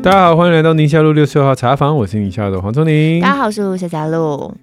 [0.00, 3.20] 大家好，欢迎来到宁夏路六十六号茶房，我是宁夏的黄聪宁。
[3.20, 4.54] 大家好，我是夏佳璐。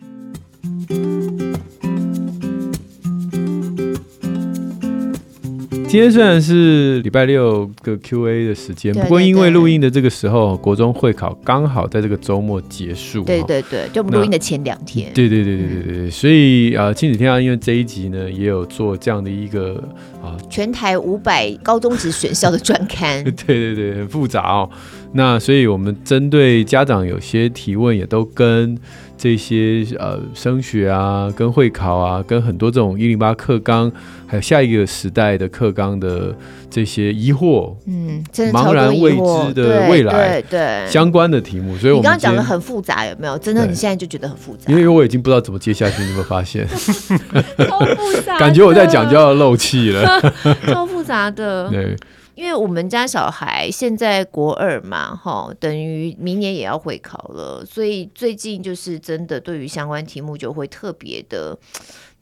[5.88, 13.24] 今天虽然是礼拜六个 Q&A 的时间，不过因为录音的这个时候，国中会考刚好在这个周末结束。
[13.24, 15.10] 对对对，就我们录音的前两天。
[15.14, 19.82] 对对对对对对，所以啊，亲子天下因为这一集呢，也有做这样的一个
[20.22, 23.24] 啊，全台五百高中职选校的专刊。
[23.48, 24.70] 对对对，很复杂哦。
[25.14, 28.78] 那所以我们针对家长有些提问，也都跟。
[29.18, 33.92] 这些呃升学啊，跟会考啊，跟很多这种一零八课纲，
[34.28, 36.36] 还有下一个时代的课纲的
[36.70, 41.78] 这些疑惑，嗯，茫然未知的未来，对对相关的题目。
[41.78, 43.38] 所以我们刚刚讲的很复杂，有没有？
[43.38, 44.72] 真的，你现在就觉得很复杂？
[44.72, 46.68] 因为我已经不知道怎么接下去，你有没有发现？
[46.68, 50.34] 超复杂， 感觉我在讲就要漏气了，
[50.68, 51.70] 超复杂的。
[51.70, 51.96] 对。
[52.36, 61.58] 因为我们家小孩现在国二嘛，哈，等于明年也要会考了，所以最近就是真的对于相关题目就会特别的。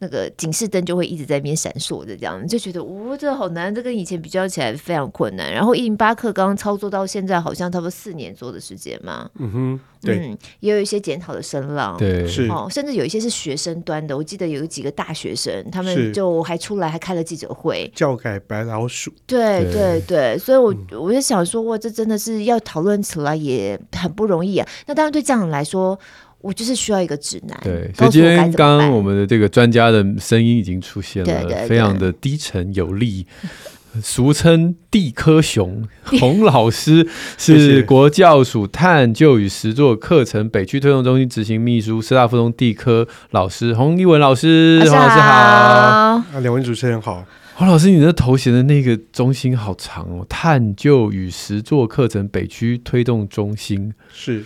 [0.03, 5.49] 那个警示灯就会一直在那边闪烁着，这样就觉得哇、哦，这好难，这跟以前比较起来非常困难。
[5.49, 9.29] 然后一零八课纲操作到现在，好像差不多四年多的时间嘛。
[9.39, 14.17] 嗯哼，对，嗯，也有一些检讨的声浪，对，是哦，甚至有一些是学生端的。
[14.17, 19.09] 我记得有几个大学生，他们就还出来还开了记者会，教改白老鼠。
[19.25, 24.67] 对对对，所以我我就想说，哇，这真的是要讨论起来也很不容易啊。
[24.87, 25.97] 那当然对家长来说。
[26.43, 27.57] 我就是需要一个指南。
[27.63, 33.25] 对，所以今天刚刚我们的这个专家的声音已经出现了，对对对，非常的低沉有力，
[34.03, 35.87] 俗称地科熊。
[36.19, 44.81] 洪老师是国教署探究与实作课程北区推动中心执行秘书，师大附中地科老师洪一文老师。
[44.81, 47.25] 洪老师好，啊，两位主持人好。
[47.55, 54.43] 洪老师，你的头衔的那个中心好长哦，探究与实作课程北区推动中心是，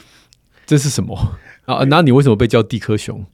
[0.65, 1.17] 这是什么？
[1.67, 3.25] 啊，那你为什么被叫地科熊？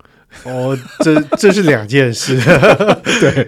[0.44, 2.36] 哦，这这是两件事。
[3.22, 3.48] 对，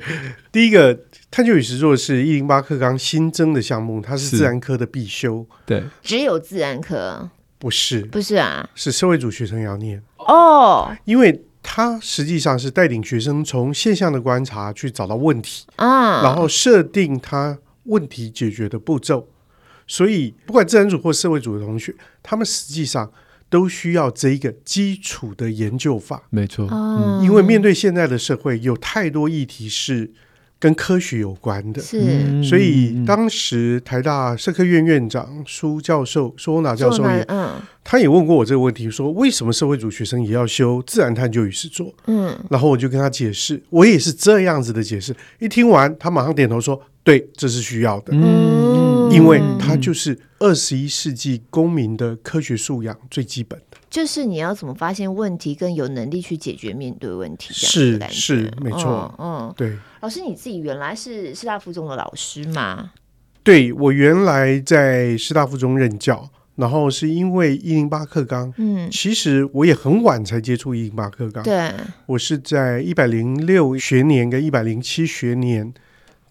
[0.51, 0.95] 第一个
[1.31, 5.43] 探究与实作是一零八课纲新增的项目，它是自然科的必修。
[5.65, 7.27] 对，只有自然科？
[7.57, 19.27] 不是，不是啊，是社会主学生要念哦，因为它实际上是带领学生从现象的观察去找到问题啊，然后设定它问题解决的步骤。
[19.87, 23.11] 所以，不管自然组或社会组的同学，他们实际上。
[23.50, 30.11] 都需要这一个基础的研究法，没错，嗯，因为面对现在的社会，有太多议题是
[30.59, 37.53] 跟科学有关的，是，所以当时台大社科院院长苏教授、苏欧娜教授也，嗯，
[37.84, 41.94] 他也问过我这个问题，说为什么社会主学生也要修自然探究与实作？
[42.07, 48.84] 嗯，然后我就跟他解释，我也是这样子的解释，一听完，他马上点头说，对，这是需要的，嗯。
[49.11, 57.53] 因为它就是二十一世纪公民的科学素养最基本的，就是你要怎么发现问题，跟有能力去解决面对问题。
[57.53, 59.77] 是是没错，嗯，嗯，对。
[60.01, 62.91] 老师，你自己原来是师大附中的老师吗？
[63.43, 71.72] 对，我原来在师大附中任教，然后是因为一零八课纲，嗯，其实我也很晚才接触一零八课纲，对，
[72.07, 75.73] 我是在一百零六学年跟一百零七学年。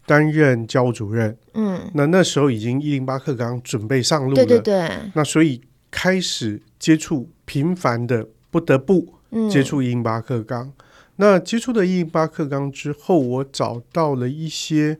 [0.06, 5.60] 担任教务主任，嗯，那那时候已经一零八课纲准备上路了，对对对，那所以
[5.90, 9.14] 开始接触，频繁的不得不
[9.50, 10.66] 接触一零八课纲。
[10.66, 10.72] 嗯、
[11.16, 14.98] 那接触了一零八课纲之后，我找到了一些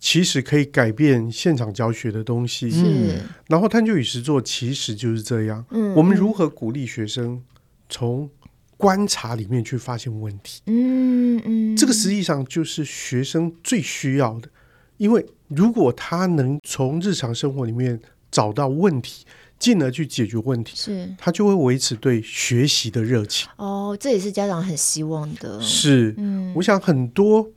[0.00, 3.20] 其实可以改变现场教学的东西，是。
[3.48, 7.42] 然后探究与实作其实就是这样，嗯，我们如何鼓励学生
[7.88, 8.30] 从
[8.78, 14.48] 观察里面去发现问题，嗯嗯，这个实际上就是学生最需要的，
[14.96, 18.00] 因为如果他能从日常生活里面
[18.30, 19.26] 找到问题，
[19.58, 23.48] 进而去解决问题，是，他就会维持对学习的热情。
[23.56, 25.60] 哦，这也是家长很希望的。
[25.60, 27.50] 是，嗯，我想很多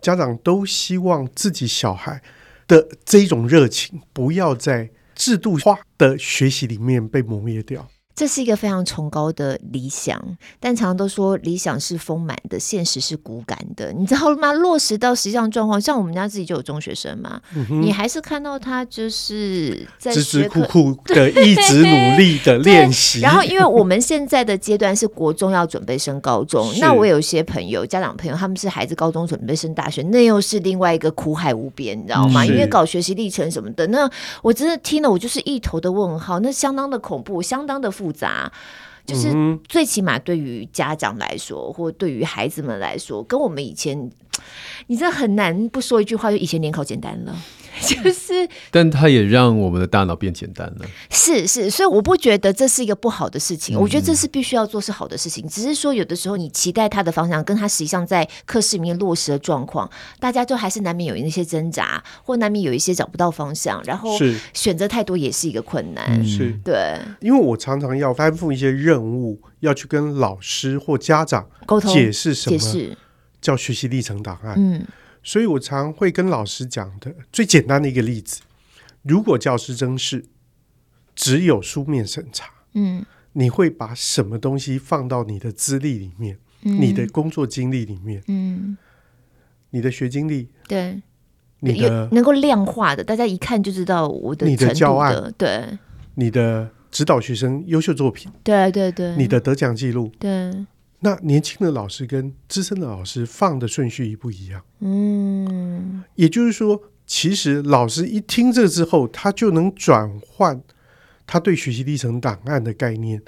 [0.00, 2.20] 家长都希望自己小孩
[2.66, 7.88] 的这种热情不要在制度化的学习里面被磨灭掉。
[8.14, 10.22] 这是一个非常崇高的理想，
[10.60, 14.52] 但常常都说理想是丰满的，现实是骨感的，你知道吗？
[14.52, 23.20] 落实到实际上状况，像我们家自己就有中学生嘛，嗯、你还是看到他就是在孜孜苦苦 的一直努力的练习。
[23.20, 32.46] 然后，因为我们现在的阶段是国中要准备升高中， 那我有些朋友、家长朋友，他们是孩子高中准备升大学，那又是另外一个苦海无边，你知道吗？
[32.46, 34.08] 因为搞学习历程什么的，那
[34.42, 38.50] 我真的听了，我就是一头的问号，那相当的恐怖，相当的复杂，
[39.06, 39.32] 就是
[39.68, 44.10] 最起码对于家长来说，或对于孩子们来说，跟我们以前，
[44.86, 47.36] 你这很难不说一句话，就以前联考简单了。
[47.80, 50.86] 就是， 但它也让我们的大脑变简单了。
[51.10, 55.46] 是是，所以我不觉得这是一个不好的事情，嗯、我觉得这是必须要做是好的事情。
[55.48, 59.90] 只是说有的时候你期待他的方向，跟他实际上在课室里面落实的状况，
[60.20, 64.16] 大家就还是难免有那些挣扎，或难免有一些找不到方向，然后
[64.52, 66.24] 选择太多也是一个困难。
[66.24, 72.96] 是，对，因为我常常要担负一些任务，要去跟老师或家长沟通解释什么
[73.40, 74.54] 叫学习历程档案。
[74.56, 74.84] 嗯。
[75.24, 78.42] 所以我常会跟老师讲的最简单的一个例子：
[79.02, 80.26] 如果教师真是
[81.16, 86.38] 只有书面审查，嗯，你会把什么东西放到你的资历里面？
[86.62, 88.22] 嗯、你的工作经历里面？
[88.28, 88.76] 嗯，
[89.70, 90.48] 你的学经历？
[90.68, 91.02] 对，
[91.60, 94.46] 你的能够量化的，大家一看就知道我的。
[94.46, 95.32] 你的教案？
[95.38, 95.78] 对，
[96.14, 98.30] 你的指导学生优秀作品？
[98.42, 100.12] 对对对，你的得奖记录？
[100.18, 100.66] 对。
[101.04, 104.64] 那年轻的老师跟资深的老师放的顺序一不一样？
[104.80, 110.62] 嗯，也就是说，其实老师一听这之后，他就能转换
[111.26, 113.22] 他对学习历程档案的概念，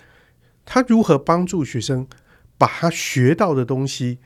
[0.64, 2.06] 他如何帮助学生
[2.56, 4.19] 把他学到的东西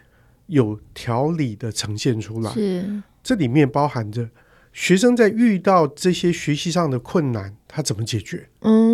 [0.47, 2.53] 有条理的呈现出来？
[2.53, 4.31] 是，这里面包含着
[4.73, 8.49] 学生在遇到这些学习上的困难，他怎么解决？
[8.61, 8.90] 嗯，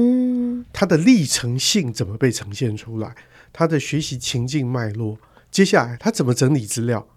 [0.79, 3.17] 他的历程性怎么被呈现出来？
[3.51, 5.19] 他的学习情境脉络，
[5.51, 7.09] 接下来他怎么整理资料？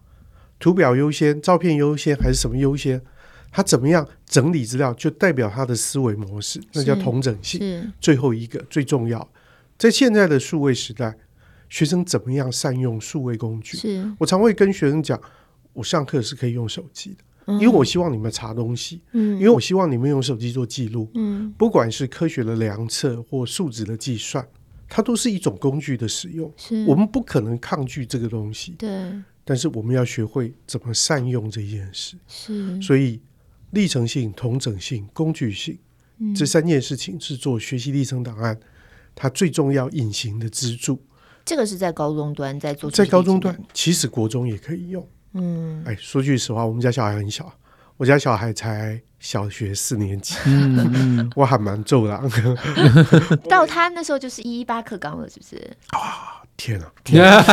[0.57, 3.01] 图表优先、照片优先还是什么优先？
[3.51, 7.91] 他怎么样整理资料，就代表他的思维模式，那叫同整性。
[7.99, 9.29] 最后一个最重要，
[9.77, 11.17] 在现在的数位时代，
[11.67, 13.77] 学生怎么样善用数位工具？
[13.77, 15.21] 是我常会跟学生讲，
[15.73, 24.47] 我上课是可以用手机的，嗯，因为我希望你们查东西，嗯，因为我希望你们用手机做记录，嗯，不管是科学的量测或数值的计算。
[24.91, 26.51] 它都是一种工具的使用，
[26.87, 28.71] 我们不可能抗拒这个东西。
[28.71, 28.89] 对，
[29.45, 32.17] 但是我们要学会怎么善用这件事。
[32.27, 33.21] 是，所以
[33.69, 35.77] 历程性、同整性、工具性、
[36.17, 38.59] 嗯、这三件事情是做学习历程档案
[39.13, 40.99] 它最重要隐形的支柱。
[41.45, 45.07] 这个是在高中端在做，在高中端其实国中也可以用。
[45.33, 47.51] 嗯，哎，说句实话，我们家小孩很小，
[47.97, 49.01] 我家小孩才。
[49.19, 52.21] 小学四年级，嗯、 我还蛮重的。
[53.49, 55.57] 到他那时候就是一一八课纲了，是不是？
[55.89, 56.89] 啊，天啊！
[57.03, 57.43] 天啊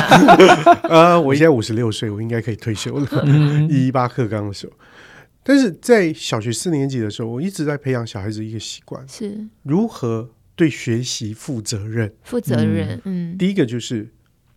[0.88, 3.24] 呃，我现在五十六岁，我应该可以退休了。
[3.68, 4.74] 一一八课纲的时候，
[5.42, 12.14] 但是在小学四年级的时候，我一直在培养小孩子一个习惯，是如何对学习负责任。
[12.22, 14.08] 负责任，嗯，第一个就是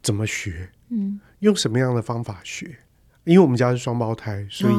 [0.04, 2.78] 怎么学，嗯，用什么样的方法学？
[3.26, 4.74] 因为我们家是双胞胎，所以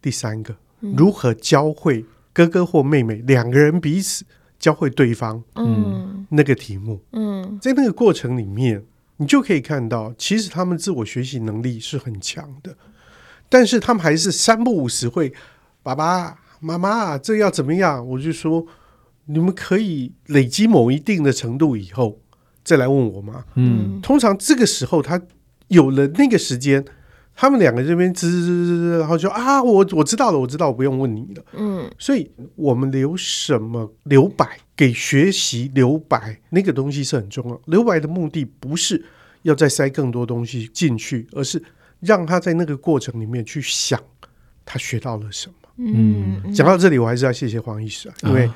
[0.00, 0.56] 第三个。
[0.80, 4.24] 如何教会哥哥或妹妹两个人彼此
[4.58, 5.40] 教会对方？
[5.54, 8.82] 嗯，那个题目，嗯，在那个过程里面，
[9.18, 12.76] 你就可以看到，其实他们自我学习能力是很强的，
[13.48, 15.32] 但是他们还是三不五时会，
[15.84, 18.04] 爸爸妈妈，这要怎么样？
[18.04, 18.66] 我就说，
[19.26, 22.18] 你们可以累积某一定的程度以后
[22.64, 23.44] 再来问我吗？
[23.54, 25.22] 嗯，通常这个时候他
[25.68, 26.84] 有了那个时间。
[27.34, 31.44] 他们两个这边吱吱吱吱，然后就啊，我我知道了，我知道，我不用问你了。
[31.54, 37.60] 嗯，所以我们留什么留白给学习留白，那个东西是很重要。
[37.66, 39.02] 留白的目的不是
[39.42, 41.62] 要再塞更多东西进去，而是
[42.00, 44.00] 让他在那个过程里面去想
[44.64, 45.54] 他学到了什么。
[45.78, 48.46] 嗯，讲到这里，我还是要谢谢黄医师啊，因为。
[48.46, 48.54] 啊，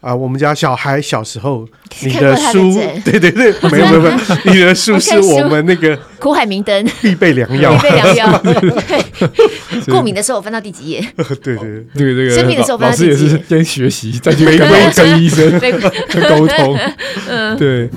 [0.00, 1.66] 我们家小孩小时候，
[2.02, 2.72] 你的书，
[3.04, 4.16] 对对对，没有没有没有，
[4.52, 8.38] 你的书是我们那个苦海明灯必备良药，必备良药。
[8.38, 11.04] 对，过敏的时候我翻到第几页？
[11.42, 13.12] 对对对，这个生病的时候翻到第几页？
[13.12, 14.58] 老师也是先学习，再去跟
[14.94, 15.50] 跟医生
[16.28, 16.78] 沟通。
[17.28, 17.90] 嗯，对。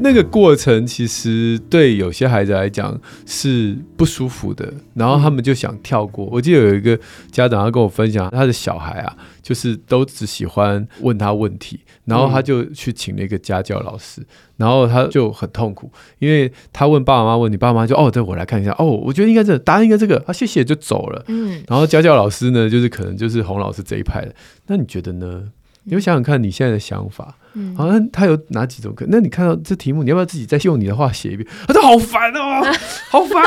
[0.00, 6.24] 那个过程其实对有些孩子来讲是不舒服的，然后他们就想跳过。
[6.26, 6.98] 我记得有一个
[7.30, 14.22] 家长他跟我分享，他的小孩啊，就是都只喜欢问他问题，然后他就去请了一个家教老师，
[14.56, 21.24] 然后他就很痛苦，因为他问爸爸妈妈问题，爸妈就哦，对，我来看一下，哦，我觉得应该这答案应该这个，啊，谢谢就走了。
[21.28, 24.34] 嗯，然后家教老师呢，就是可能就是洪老师这一派的，
[24.66, 25.44] 那你觉得呢？
[25.88, 29.12] 你就想想看你现在的想法，嗯，好像他有哪几种可能？
[29.12, 31.48] 那你看到这题目，你要不要自己再用你的话写一遍？
[31.66, 32.62] 他说好烦哦，
[33.08, 33.42] 好烦。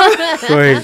[0.48, 0.76] 对，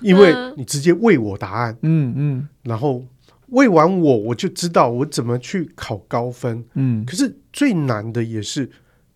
[0.00, 3.02] 因为你直接喂我答案，嗯嗯，然后
[3.48, 7.02] 喂完我，我就知道我怎么去考高分，嗯。
[7.06, 8.70] 可是最难的也是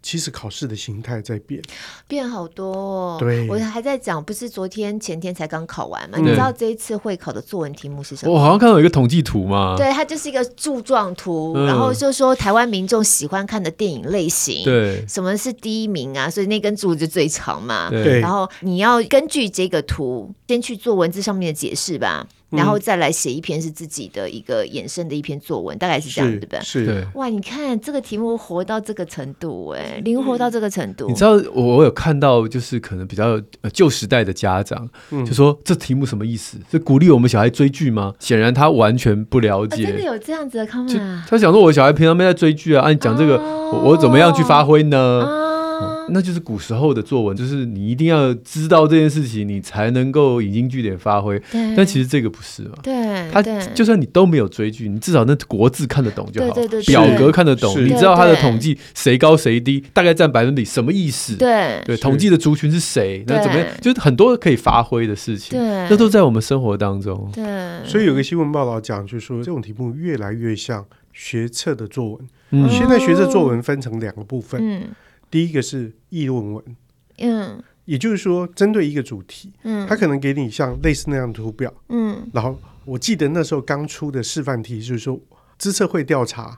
[0.04, 1.62] 其实考试的形态在变，
[2.06, 3.16] 变好多哦。
[3.18, 6.18] 对，我还在讲，不是昨天前天才刚考完嘛？
[6.18, 8.34] 嗯、你知道这一次会考的作文题目是什么？
[8.34, 9.74] 我好像看到有一个统计图嘛。
[9.78, 16.28] 对，它就是一个柱状图，嗯、然后就说台湾民众喜欢看的电影类型，对，什么是第一名啊？
[16.28, 17.88] 所以那根柱子就最长嘛。
[17.88, 22.26] 对，然后你要根据这个图，先去做文字上面的解释吧。
[22.56, 26.60] 然后再来写一篇是自己的一个衍生的一篇作文，大概是这样，对不对？
[26.62, 27.06] 是。
[27.14, 31.06] 哇，你看这个题目活到这个程度，哎，灵活到这个程度。
[31.08, 33.40] 你知道我我有看到，就是可能比较
[33.72, 34.88] 旧时代的家长，
[35.26, 36.58] 就说这题目什么意思？
[36.70, 38.12] 是鼓励我们小孩追剧吗？
[38.18, 39.84] 显然他完全不了解。
[39.84, 41.24] 真的有这样子的 comment 啊？
[41.28, 43.36] 他想说，我小孩平常没在追剧啊，啊，你讲这个，
[43.72, 45.53] 我怎么样去发挥呢？
[46.10, 51.40] 那就是古时候的作文，就是你一定要知道这件事情，你才能够引经据典发挥。
[51.76, 52.74] 但其实这个不是嘛？
[52.82, 53.42] 对，他
[53.74, 61.36] 就算你都没有追剧，你至少那国字看得懂就好，对对对，表格看得懂，你知道他的统计谁高谁低，大概占百分比什么意思？
[61.36, 63.24] 对对，统计的族群是谁？
[63.26, 63.66] 那怎么样？
[63.80, 67.30] 就是很多可以发挥的事情，那都在我们生活当中。
[67.32, 72.18] 对，所以有个新闻报道讲，就是说这种题目越来越像学测的作文。
[72.50, 74.60] 嗯，现在学测作文分成两个部分。
[74.62, 74.82] 嗯。
[75.34, 76.64] 第一个是议论文，
[77.18, 85.20] 嗯，也就是说，针对一个主题，嗯，他可能给你像类似那样的图表，嗯，然后我记得那时候刚出的示范题就是说，
[85.58, 86.56] 资策会调查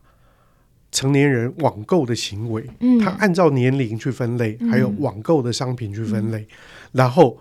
[0.93, 6.47] 成年人网购的行为，嗯，他按照年龄去分类，还有网购的商品去分类，
[6.93, 7.39] 然后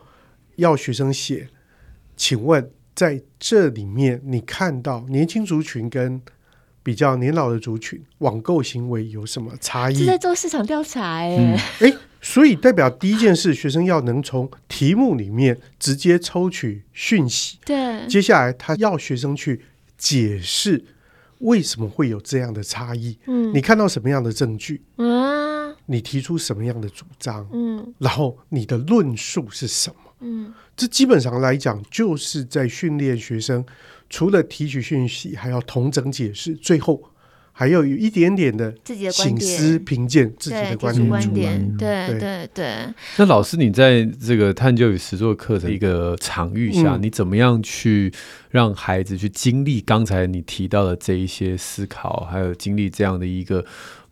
[0.56, 1.50] 要学生写，
[2.15, 6.22] 请问在这里面你看到年轻族群跟
[6.86, 9.96] 比较年老的族群网购行为有什么差异？
[9.96, 17.58] 是在做市场调查哎、嗯欸，所以代表第一件事，学生要能从题目里面直接抽取讯息。
[17.65, 19.65] 对，接下来他要学生去
[19.98, 20.86] 解释
[21.39, 23.18] 为什么会有这样的差异。
[23.25, 24.84] 嗯，你看到什么样的证据？
[24.98, 27.50] 嗯，你提出什么样的主张？
[27.51, 29.96] 嗯，然后你的论述是什么？
[30.20, 33.65] 嗯，这基本上来讲就是在训练学生。
[34.10, 37.02] 除了提取讯息，还要同整解释，最后
[37.52, 38.74] 还要有一点点的
[39.12, 41.78] 醒思评鉴自己的观点，观点。
[41.78, 42.94] 对对对，对。
[43.18, 48.14] 那老师，你在这个探究与实作课的一个场域下，嗯，你怎么样去
[48.52, 53.66] 让孩子去经历刚才你提到的这一些思考，还有经历这样的一个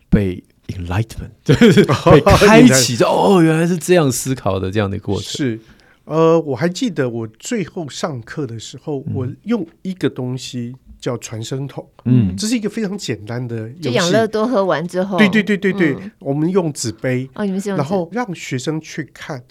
[0.08, 5.24] 被 enlightenment， 就是被开启， 哦，原来是这样思考的这样的过程。
[5.24, 5.60] 是。
[6.04, 13.80] 呃，我还记得我最后上课的时候，嗯、我用一个东西叫传声筒，嗯，这是一个非常简单的游戏。
[13.82, 19.42] 就养乐多喝完之后，对对对对对，嗯、我们用纸杯，哦，你们是用，然后让学生去看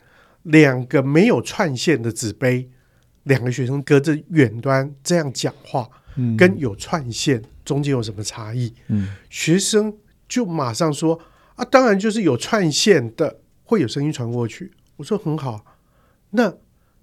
[0.44, 2.70] 两个没有串线的纸杯，
[3.24, 8.72] 两个学生隔着远端这样讲话，嗯，跟有串线中间有什么差异？
[8.90, 9.92] 嗯，学生
[10.30, 11.20] 就马上说
[11.56, 14.72] 啊，当然就是有串线的会有声音传过去。
[14.98, 15.66] 我说很好。
[16.36, 16.54] 那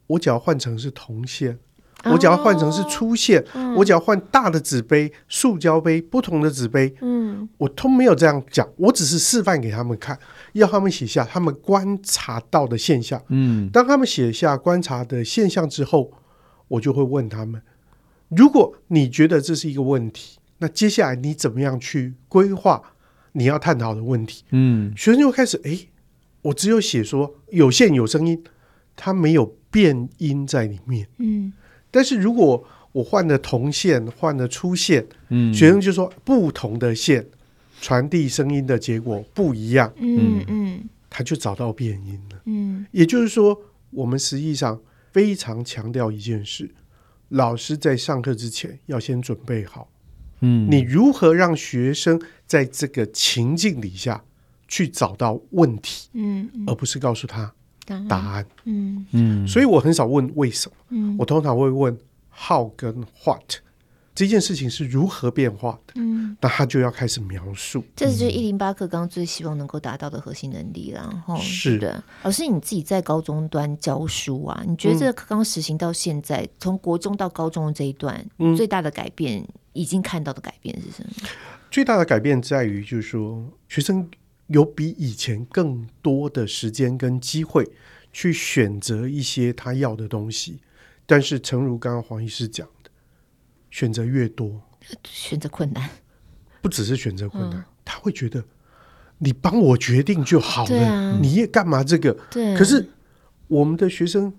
[0.07, 1.59] 我只要换成是铜线，
[2.05, 10.19] 我只要换成是粗线，哦、我只要换大的纸杯、塑胶杯、不同的纸杯，嗯，我都没有这样讲，我只是示范给他们看，
[10.55, 16.11] 要他们写下他们观察到的现象，嗯，当他们写下观察的现象之后，
[16.69, 17.63] 我就会问他们：
[18.29, 22.83] 如果你觉得这是一个问题，那接下来你怎么样去规划
[23.33, 24.45] 你要探讨的问题？
[24.51, 25.79] 嗯，学生就开始，哎，
[26.43, 28.43] 我只有写说有线有声音。
[28.97, 31.53] 它没有变音在里面，嗯，
[31.91, 37.25] 但是如果我换了铜线，换了粗线，嗯，学生就说不同的线
[37.81, 43.59] 传递声音的结果不一样，嗯嗯，他就找到变音了，嗯，也就是说，
[43.91, 44.81] 我们实际上
[45.13, 46.71] 非常强调一件事：
[47.29, 49.89] 老师在上课之前要先准备好，
[50.41, 54.25] 嗯，你如何让学生在这个情境底下
[54.67, 57.55] 去找到问题，嗯，而不是告诉他。
[58.09, 59.07] 答案，嗯。
[59.13, 61.97] 嗯，所以我很少问为什么，嗯，我通常会问
[62.33, 62.95] how 跟
[63.25, 63.57] what
[64.13, 78.23] 这件事情是如何变化的，嗯，那他就要开始描述，这是就是一零八课刚刚最希望能够达到的核心能力了，然后是的，老师你自己在高中端教书啊，你觉得这个课纲实行到现在，从国中到高中的这一段，
[78.57, 81.29] 最大的改变，已经看到的改变是什么？
[81.71, 84.07] 最大的改变在于，就是说学生。
[84.50, 87.64] 有比以前更多的时间跟机会
[88.12, 90.59] 去选择一些他要的东西，
[91.07, 92.90] 但是诚如刚刚黄医师讲的，
[93.71, 94.61] 选择越多，
[95.04, 95.88] 选择困难，
[96.61, 98.45] 不只是选择困难，嗯、他会觉得
[99.19, 102.12] 你帮我决定就好了，啊、你也干嘛这个？
[102.28, 102.57] 对。
[102.57, 102.85] 可是
[103.47, 104.35] 我们的学生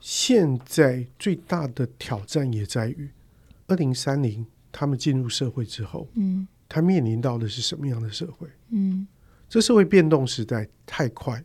[0.00, 3.08] 现在最大的挑战也在于，
[3.68, 8.48] 二零三零他们进入社会之后，嗯，他面临到的是什么样的社会？
[8.70, 9.06] 嗯。
[9.52, 11.44] 这社会变动实在太快了，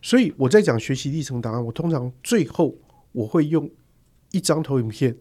[0.00, 2.74] 所以我在讲学习历程档案，我通常最后
[3.12, 3.70] 我会用
[4.30, 5.14] 一张投影片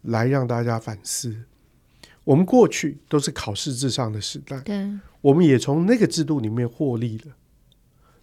[0.00, 1.44] 来让大家反思。
[2.24, 7.36] 我们过去都是考试至上的时代，对，我们也从那个制度里面获利了。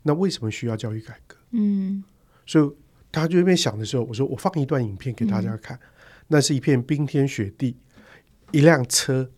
[0.02, 1.38] 那为什么需要教育改革？
[1.52, 2.04] 嗯，
[2.48, 2.72] 所以
[3.12, 5.82] 大家就在那边想的时候，我说我放一段影片给大家看，嗯、
[6.30, 7.78] 那是一片冰天雪地，
[8.52, 9.30] 一辆车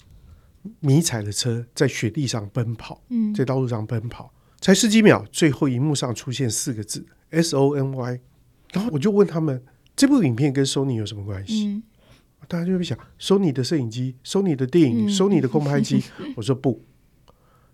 [0.79, 8.19] 迷彩的车在雪地上奔跑，嗯，在道路上奔跑，才十几秒，最后荧幕上出现四个字 S O N Y，
[8.71, 9.63] 然后我就问他们，
[9.95, 11.67] 这部影片跟 Sony 有什么关系？
[11.67, 11.83] 嗯
[12.45, 16.03] 大家就会想收你的摄影机，收你的电影，收你的空拍机。
[16.35, 16.83] 我说不，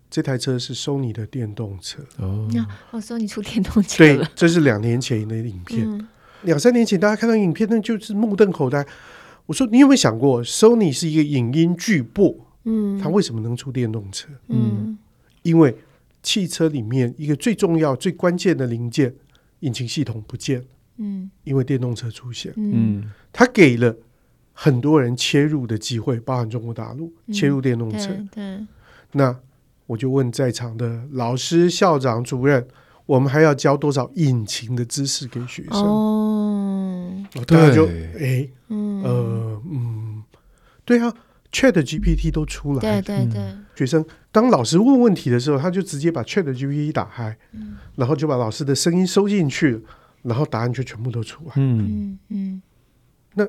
[0.08, 2.00] 这台车是收你的电动车。
[2.18, 2.48] 哦，
[2.92, 3.98] 我说你出电动车。
[3.98, 5.84] 对，这是两年前的影片。
[5.84, 6.08] 嗯、
[6.42, 8.86] 两三年前大家看到影片，那就是目瞪口呆。
[9.46, 14.28] 我说你有没有想过，Sony 是一个影音巨擘，嗯，它为什么能出电动车？
[14.48, 14.98] 嗯，
[15.42, 15.76] 因为
[16.22, 19.14] 汽车里面一个最重要、最关键的零件——
[19.60, 20.66] 引擎系统不见了。
[20.98, 22.52] 嗯，因为电动车出现。
[22.56, 23.96] 嗯，它给了。
[24.52, 28.08] 很多人切入的机会，包含中国大陆切入电动车。
[28.30, 28.60] 对、
[29.12, 29.34] 那
[29.86, 32.68] 我就问在场的老师、校长、主任，
[33.06, 35.80] 我们还要教多少引擎的知识给学生？
[35.80, 40.22] 哦，大家就哎，嗯呃嗯，
[40.84, 41.10] 对啊
[41.52, 49.82] ，Chat GPT 都出来，对对对，学生当老师问问题的时候，他就直接把 Chat GPT 打开，嗯、然后就把老师的声音收进去，
[50.22, 51.52] 然后答案就全部都出来。
[51.56, 52.62] 嗯嗯，嗯
[53.34, 53.46] 那。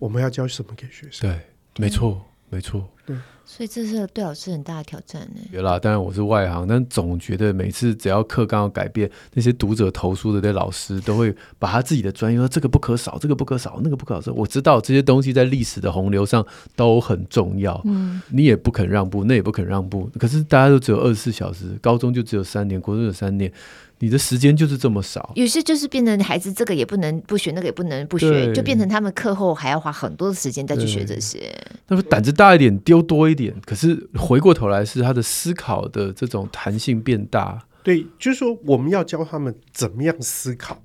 [0.00, 1.28] 我们要教什么给学生？
[1.28, 1.38] 对，
[1.76, 2.90] 没错，没错。
[3.04, 3.14] 对，
[3.52, 5.40] 所以这是对老师很大的挑战呢。
[5.50, 14.32] 有啦，当然我是外行，但总觉得每次只要课纲要改变，那些读者投诉的那老师都会把他自己的专业说这个不可少，这个不可少，那个不可少。
[14.34, 20.08] 我知道这些东西在历史的洪流上都很重要，嗯，你也不肯让步，那也不肯让步。
[20.16, 23.52] 可是大家都只有二十四小时，高中就只有三年，国中有三年。
[24.00, 31.54] 你的时间就是这么少，有些就是变成孩子这个也不能不学，那个也不能不学，就变成他们课后还要花很多的时间再去学这些。
[31.88, 37.64] 那么胆子大一点，丢多一点，可是回过头来是他的思考的这种弹性变大。
[37.82, 40.82] 对，就是说我们要教他们怎么样思考，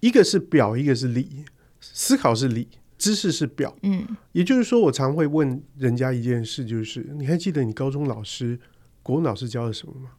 [0.00, 1.44] 一个是表，一个是理。
[1.80, 2.66] 思考是理，
[2.98, 3.76] 知识是表。
[3.82, 8.58] 嗯，也就是说，我常会问人家一件事，就是你还记得你高中老师、
[9.04, 10.10] 国文老师教的什么吗？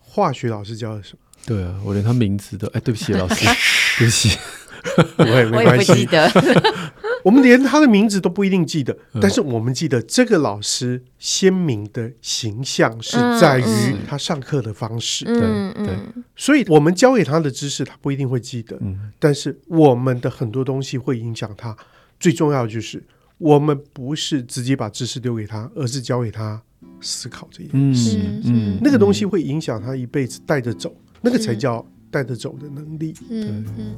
[0.00, 1.18] 化学老师教的什么？
[1.46, 3.44] 对啊，我连他名字都哎，对不起，老师，
[3.98, 4.38] 对不起，
[5.18, 6.08] 我也没关系。
[7.24, 15.24] 我们连他的名字都不一定记得，但是我们记得这个老师鲜明的形象是在于他上课的方式。
[15.24, 15.40] 对
[15.86, 15.96] 对，
[16.36, 18.78] 所以我们教给他的知识他不一定会记得，
[19.18, 21.74] 但是我们的很多东西会影响他。
[22.20, 23.02] 最重要的就是
[23.38, 26.60] 我们不是直接把知识丢给他，而是教给他
[27.00, 28.18] 思考这件事。
[28.44, 30.94] 嗯，那个东西会影响他一辈子带着走。
[31.24, 33.14] 那个才叫带着走的能力。
[33.30, 33.96] 嗯嗯。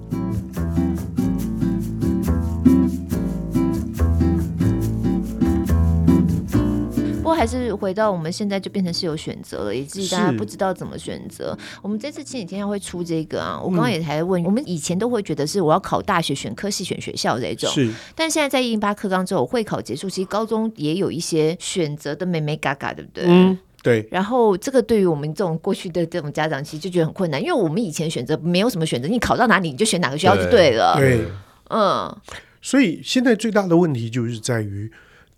[7.16, 11.58] 不过还是回到我们现在就变成是有选择了，以至于大家不知道怎么选择。
[11.82, 17.92] 我们这次前几天要会出这个啊，我刚刚也还问，嗯、我们以前都会觉得是我要考大学选科系选学校这种，是。
[18.14, 23.24] 但现在在一零八课纲之后，会考结束，其实高中也有一些选择的美美嘎嘎，对不对？
[23.26, 23.58] 嗯。
[23.86, 30.96] 对，然后这个对于我们这种过去的这种家长，其实就觉得很困难，因为我们以前选择没有什么选择，你考到哪里你就选哪个学校就对了。
[30.98, 31.26] 对，对
[31.70, 32.16] 嗯，
[32.60, 34.90] 所以现在最大的问题就是在于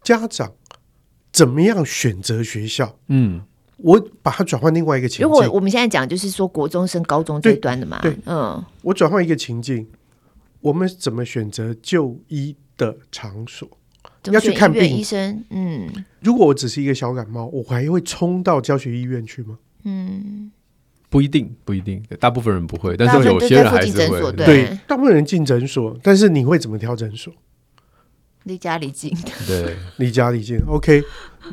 [0.02, 0.50] 家长
[1.30, 2.98] 怎么样选择学校。
[3.08, 3.42] 嗯，
[3.76, 5.26] 我把它转换另外一个情境。
[5.26, 9.86] 如果我们现在讲就是说国中升高中这一端的嘛，对，对嗯，我转换一个情境，
[10.62, 13.68] 我们怎么选择就医的场所？
[14.24, 15.44] 要去看病，医生。
[15.50, 15.88] 嗯，
[16.20, 19.58] 如果我只是一个小感冒，我还会冲到教学医院去吗？
[19.84, 20.50] 嗯，
[21.08, 24.32] 不一定，不一定，大部分人不会，但是有些人还是会。
[24.32, 27.32] 对，大部分人进诊所，但是你会怎么挑诊所？
[28.44, 29.14] 离家里近，
[29.46, 30.58] 对，离家里近。
[30.66, 31.02] OK，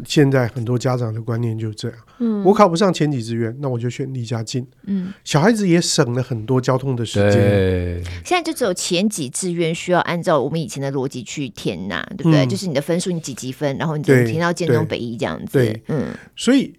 [0.06, 1.98] 现在很多家长的观念就是这样。
[2.20, 4.66] 嗯，我考不上前几志愿，那我就选离家近。
[4.86, 7.32] 嗯，小孩子也省了很多交通的时间。
[7.34, 12.46] 对，现在就只有前几志愿需要按照我们以前的逻辑去填呐，对不对？
[12.46, 15.54] 就是你的分数，你几几分，然后你就填到建中、北一这样子。
[15.54, 16.08] 对，嗯。
[16.36, 16.74] 所以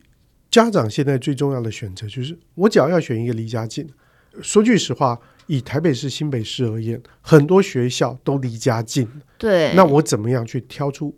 [0.51, 3.87] 家长现在最重要的选择就是，我只要要选一个离家近。
[4.43, 5.19] 说句实话。
[5.49, 9.09] 以台北市、新北市而言，很多学校都离家近。
[9.39, 11.17] 对，那我怎么样去挑出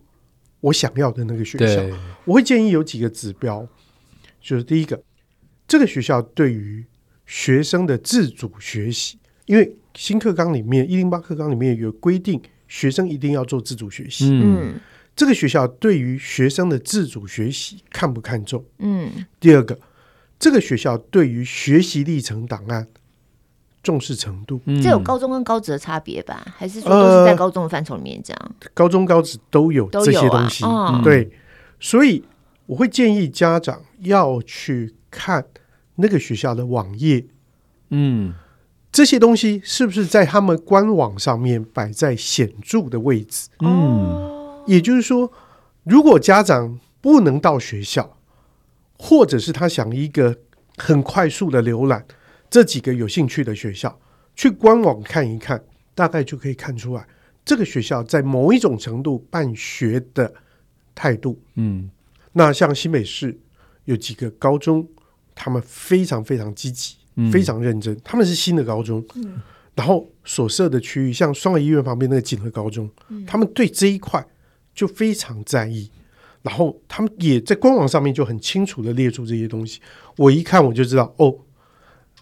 [0.61, 1.83] 我想要的那个学校？
[2.27, 3.67] 我会建议有几个指标，
[4.39, 5.03] 就是第一个，
[5.67, 6.85] 这个学校对于
[7.25, 14.29] 学生的自主学习，因为新课纲里面一零八课纲里面有规定，学生一定要做自主学习。
[14.31, 14.79] 嗯，
[15.17, 18.63] 这个学校对于学生的自主学习看不看重？
[18.81, 19.81] 嗯，第二个，
[20.39, 22.87] 这个学校对于学习历程档案
[23.89, 26.45] 重视程度，嗯、这有高中跟高职的差别吧？
[26.55, 28.55] 还是说都是在高中的范畴里面这样？
[28.61, 31.33] 呃、高中高职都有这些东西，啊哦、对，
[31.81, 32.23] 所以
[32.67, 35.43] 我会建议家长要去看
[35.95, 37.25] 那个学校的网页，
[37.89, 38.35] 嗯，
[38.93, 43.49] 这些东西是不是在他们官网上面摆在显著的位置？
[43.61, 45.33] 嗯，也就是说，
[45.85, 48.19] 如果家长不能到学校，
[48.99, 50.37] 或者是他想一个
[50.77, 52.05] 很快速的浏览
[52.51, 53.99] 这几个有兴趣的学校，
[54.35, 55.63] 去官网看一看，
[55.95, 57.07] 大概就可以看出来
[57.45, 60.33] 这个学校在某一种程度办学的
[60.95, 61.39] 态度。
[61.55, 61.91] 嗯，
[62.33, 63.39] 那像新北市
[63.85, 64.87] 有几个高中，
[65.35, 66.97] 他们非常非常积极，
[67.33, 67.99] 非常认真。
[68.03, 69.41] 他们是新的高中，嗯
[69.75, 72.91] 然后所设的区域，像双和医院旁边那个锦和高中，
[73.25, 74.27] 他们对这一块
[74.75, 75.89] 就非常在意。
[76.43, 79.81] 然后他们也在官网上面就很清楚的列出这些东西，
[80.17, 81.37] 我一看我就知道哦，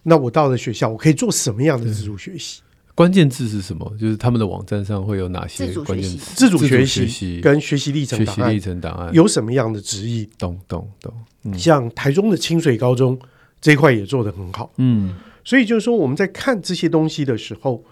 [0.09, 2.63] 那我到了学校，我可以做什么样的自主学习？
[2.95, 3.93] 关键字是什么？
[3.99, 6.35] 就是他们的网站上会有哪些关键词？
[6.37, 10.29] 自主学习跟学习历程档案，学习历程档案有什么样的旨意？
[10.39, 11.13] 懂懂懂。
[11.45, 13.19] 嗯、像台中的清水高中
[13.61, 15.15] 这一块也做得很好，嗯，
[15.45, 17.83] 所以就是说我们在看这些东西的时候，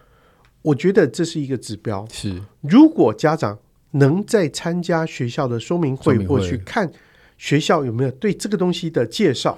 [0.63, 2.07] 我觉得这是一个指标。
[2.13, 3.59] 是，如果家长。
[3.97, 6.91] 能在参加学校的说明会或去看
[7.39, 9.57] 学校有没有对这个东西的介绍，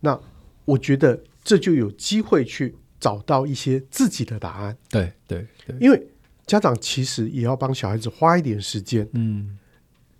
[0.00, 0.20] 那
[0.66, 4.76] 我觉得这就有机会去找到一些自己的答案。
[4.88, 6.06] 对对对，因为
[6.46, 9.08] 家长其实也要帮小孩子花一点时间。
[9.12, 9.58] 嗯，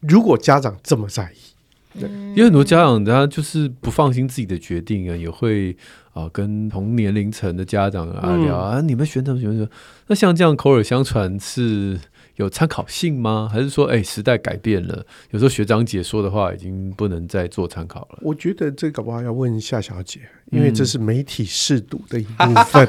[0.01, 5.77] 如果家长这么在意，对，因为很多家长他就是不放心自己的决定啊，也会
[6.13, 9.69] 啊跟同年龄层的家长啊聊啊，你们选什么选什么？
[10.07, 11.99] 那像这样口耳相传是。
[12.37, 13.49] 有参考性吗？
[13.53, 18.19] 还是说，哎、欸，时代改变了，有时候学长姐说的话已经不能再做参考了？
[18.23, 22.89] 我觉得这个话要问夏小姐，因为这是媒体试读的一部分。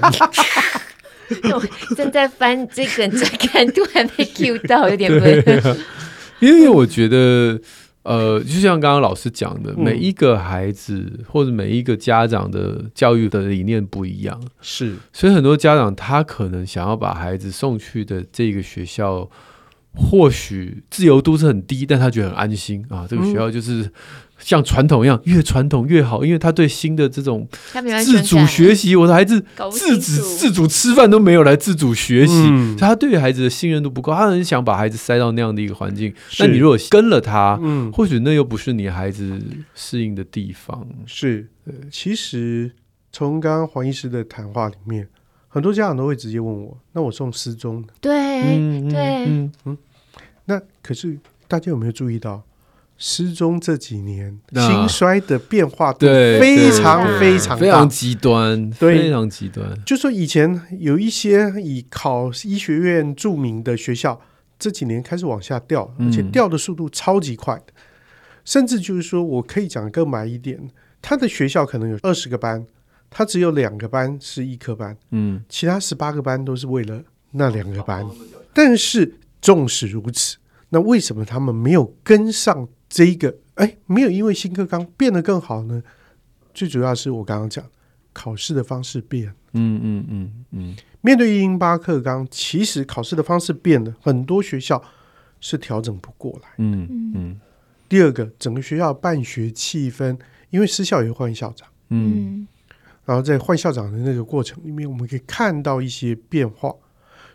[1.96, 5.78] 正在翻这个，在看都还没 Q 到，有点笨。
[6.40, 7.60] 因为我觉得。
[8.04, 19.30] 呃，就像刚刚老师讲的，每一个孩子、嗯、或者每一个家长的教育的理念不一样，是，所以很多家长他可能想要把孩子送去的这个学校，
[19.94, 23.84] 或许自由度是很低，但他觉得很安心啊，这个学校就是。
[23.84, 23.92] 嗯
[24.44, 27.48] 像传统一样，越传统越好，因为他对新的这种
[28.04, 29.40] 自主学习，我的孩子
[29.72, 36.12] 自主自主吃饭都没有来自主学习，嗯、他对于孩子的信任度不够，他很想把孩子塞到那样的一个环境。
[36.40, 39.40] 那你如果跟了他，嗯，或许那又不是你孩子
[39.76, 40.88] 适应的地方。
[41.06, 41.48] 是，
[41.92, 42.72] 其实
[43.12, 45.08] 从刚刚黄医师的谈话里面，
[45.54, 48.12] 很多家长都会直接问我：“那我送私中？”对，
[48.42, 49.78] 嗯、对，嗯嗯。
[50.46, 52.42] 那可是大家有没有注意到？
[53.04, 59.76] 私中这几年兴衰的变化都非常非常非常极端，非常极端。
[59.84, 64.22] 就说以前有一些以考医学院著名的学校，
[64.60, 67.74] 这几年开始往下掉，而且掉的速度超级快的。
[68.46, 70.70] 甚至就是说我可以讲更白一点，
[71.02, 72.64] 他的学校可能有二十个班，
[73.12, 78.04] 他只有两个班是一科班，嗯，其他十八个班都是为了那两个班。
[78.54, 80.38] 但是纵使如此，
[80.70, 82.68] 那为什么他们没有跟上？
[82.94, 85.82] 这一个哎，没有因为新课纲变得更好呢？
[86.54, 87.64] 最主要是我刚刚讲
[88.12, 90.76] 考试的方式变，嗯嗯嗯嗯。
[91.00, 94.84] 面对一零八课纲，其实考试的方式变了，很多学校
[95.40, 96.50] 是调整不过来。
[96.58, 97.12] 嗯嗯。
[97.16, 97.40] 嗯，
[97.88, 100.20] 第二个，整个学校办学气氛，
[100.50, 102.46] 因为私校也会换校长，嗯，
[103.06, 106.74] 然后在换校长的那个过程里面，我们可以看到一些变化。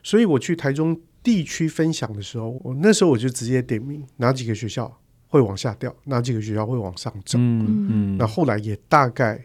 [0.02, 5.00] 所以我去台中地区分享的时候，我那时候我就直接点名哪几个学校。
[5.28, 7.36] 会往下掉，哪几个学校会往上走。
[7.36, 9.38] 嗯嗯，那后来也大概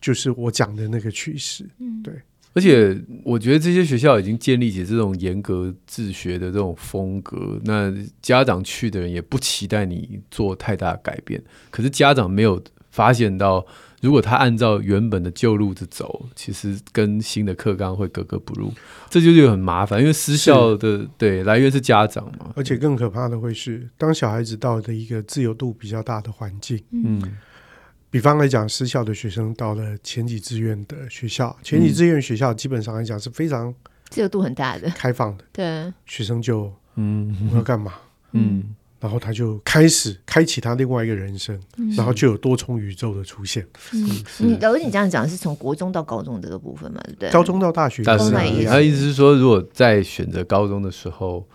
[0.00, 1.64] 就是我讲的那个趋势。
[1.78, 2.12] 嗯，对。
[2.52, 11.40] 而且我觉得这些学校已经建立起这种严格自学的这种风格，那家长去的人也不期待你做太大改变。
[11.70, 13.64] 可是家长没有发现到。
[14.00, 18.72] 如果他按照原本的旧路子走，其实跟新的课纲会格格不入，
[19.10, 20.00] 这就是很麻烦。
[20.00, 27.20] 因为私校的对来源是家长嘛，而且更可怕的会是，当小孩子到了一个自由度比较大的环境，嗯，
[28.10, 33.74] 比方来讲，私校的学生到了前几志愿的学校，前几志愿学校基本上来讲是非常
[34.08, 37.92] 自由度很大的、开放的，对，学生就嗯，我要干嘛，
[38.32, 38.74] 嗯。
[39.00, 43.66] 然后他就开始开启他另外一个人生，嗯、然后就有多重宇宙的出现。
[43.92, 47.00] 嗯，你老师，你这样讲是从国中到高中这个部分嘛？
[47.06, 47.30] 对不对？
[47.30, 48.30] 高中到大学，大学。
[48.66, 51.46] 他意思是说，如果在选择高中的时候，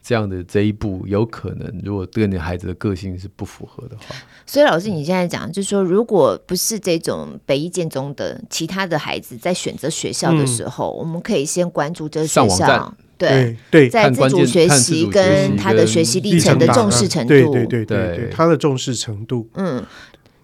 [0.00, 4.14] 这样的这一步，有可能如果跟你孩子的个性是不符合的话，
[4.46, 12.94] 所以老师你现在讲，就是说，如果不是这种北一建中的其他的孩子在选择学校的时候，嗯、我们可以先关注这学校，
[13.28, 19.84] 对对，在自主学习跟他的学习历程的重视程度，对对对对对，他的重视程度，嗯。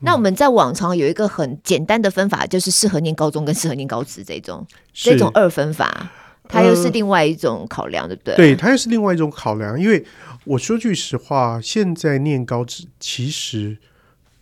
[0.00, 6.08] 那我们在往常有一个很简单的分法，就是适合念高中跟适合念高职这种这种二分法，
[6.48, 8.36] 它又是另外一种考量，对不对？
[8.36, 9.76] 对，它又是另外一种考量。
[9.80, 10.04] 因为
[10.44, 13.76] 我说句实话，现在念高职其实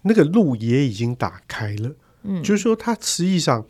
[0.02, 1.92] 那个路也已经打开了，
[2.24, 3.64] 嗯，就是说它实际上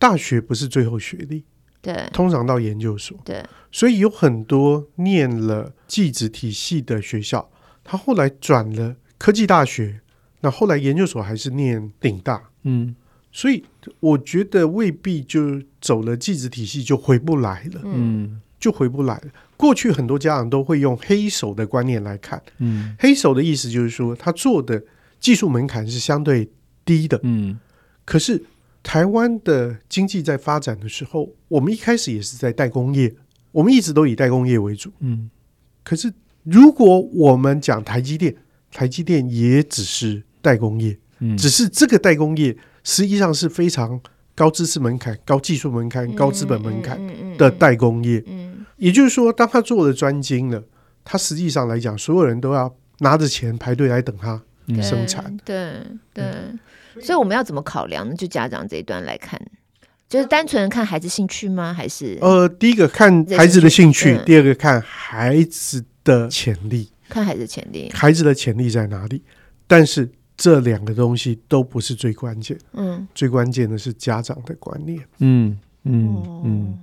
[0.00, 1.44] 大学不是最后学历，
[1.82, 7.50] 对，通常到研究所，对，所以有很多念了技职体系的学校，
[7.82, 10.00] 他后来转了科技大学。
[10.42, 12.96] 那后来研究所还是念顶大，嗯，
[13.30, 13.62] 所以
[14.00, 19.24] 我觉得未必就走了技职体系就回不来了，嗯，就回不来了。
[19.58, 24.82] 过去很多家长都会用黑手的观念来看，嗯，黑手的意思就是说他做的
[25.18, 26.50] 技术门槛是相对
[26.86, 27.60] 低的，嗯，
[28.06, 28.42] 可是
[28.82, 33.14] 台湾的经济在发展的时候，我们一开始也是在代工业，
[33.52, 35.30] 我们一直都以代工业为主，嗯，
[35.84, 36.12] 可是
[36.44, 38.34] 如果我们讲台积电，
[38.70, 40.22] 台积电也只是。
[40.42, 40.98] 代工业，
[41.36, 44.00] 只是这个代工业实际上是非常
[44.34, 46.98] 高知识门槛、高技术门槛、高资本门槛
[47.36, 48.24] 的代工业。
[48.78, 50.64] 也就是说，当他做了专精了，
[51.04, 54.42] 他实际上来讲，所有人都要拿着钱排队来等他
[54.82, 55.36] 生产。
[55.44, 55.82] 对
[56.14, 56.24] 对，
[57.00, 58.14] 所以我们要怎么考量呢？
[58.14, 59.40] 就家长这一段来看，
[60.08, 61.72] 就是单纯看孩子兴趣吗？
[61.72, 69.22] 还是呃，第一个看孩子的兴趣，第二个看孩子的潜力，看孩子潜力，孩子的潜力在哪里？
[69.66, 70.10] 但是。
[70.42, 76.78] 这两个东西都不是最关键，嗯，最关键的是家长的观念，嗯嗯嗯，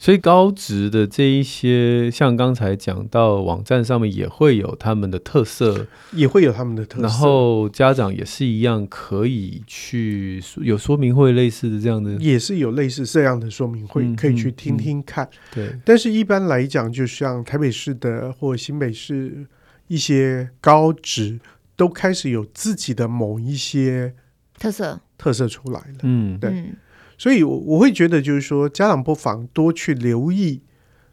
[0.00, 15.28] 所以高职的这一些，像刚才讲到网站上面也会有他们的特色，也会有他们的特色，然后家长也是一样可以去有说明会类似的这样的，也是有类似这样的说明会，可以去听听看。
[15.54, 19.46] 对，但是一般来讲，就像台北市的或新北市
[19.86, 21.38] 一些高职。
[21.76, 24.12] 都开始有自己的某一些
[24.58, 25.00] 特色。
[25.16, 26.74] 特色出来了，嗯，对，
[27.20, 30.62] 所以我我会觉得就是说，家长不妨多去留意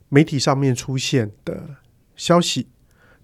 [0.08, 1.62] 媒体上面出现的
[2.16, 2.68] 消息。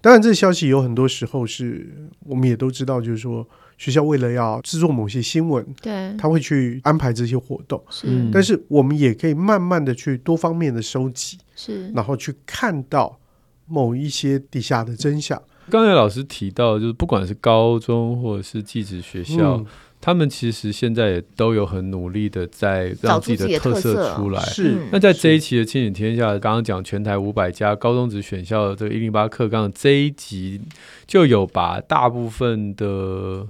[0.02, 8.28] 当然，这个消息有很多时候是我们也都知道，就是说学校为了要制作某些新闻，对，他会去安排这些活动，是。
[8.30, 13.18] 但是我们也可以慢慢的去多方面的收集，是，然后去看到
[13.64, 15.42] 某一些底下的真相。
[15.70, 19.66] 刚才老师提到，就是不管是高中或者是技职学校，嗯，
[20.04, 24.42] 他们其实现在也都有很努力的在让自己的特色出来。
[24.42, 24.76] 是。
[24.92, 30.60] 那在这一期的亲子天下，刚刚讲全台五百家高中职选校的这个一零八课纲这一集，
[31.06, 33.46] 就有把大部分的。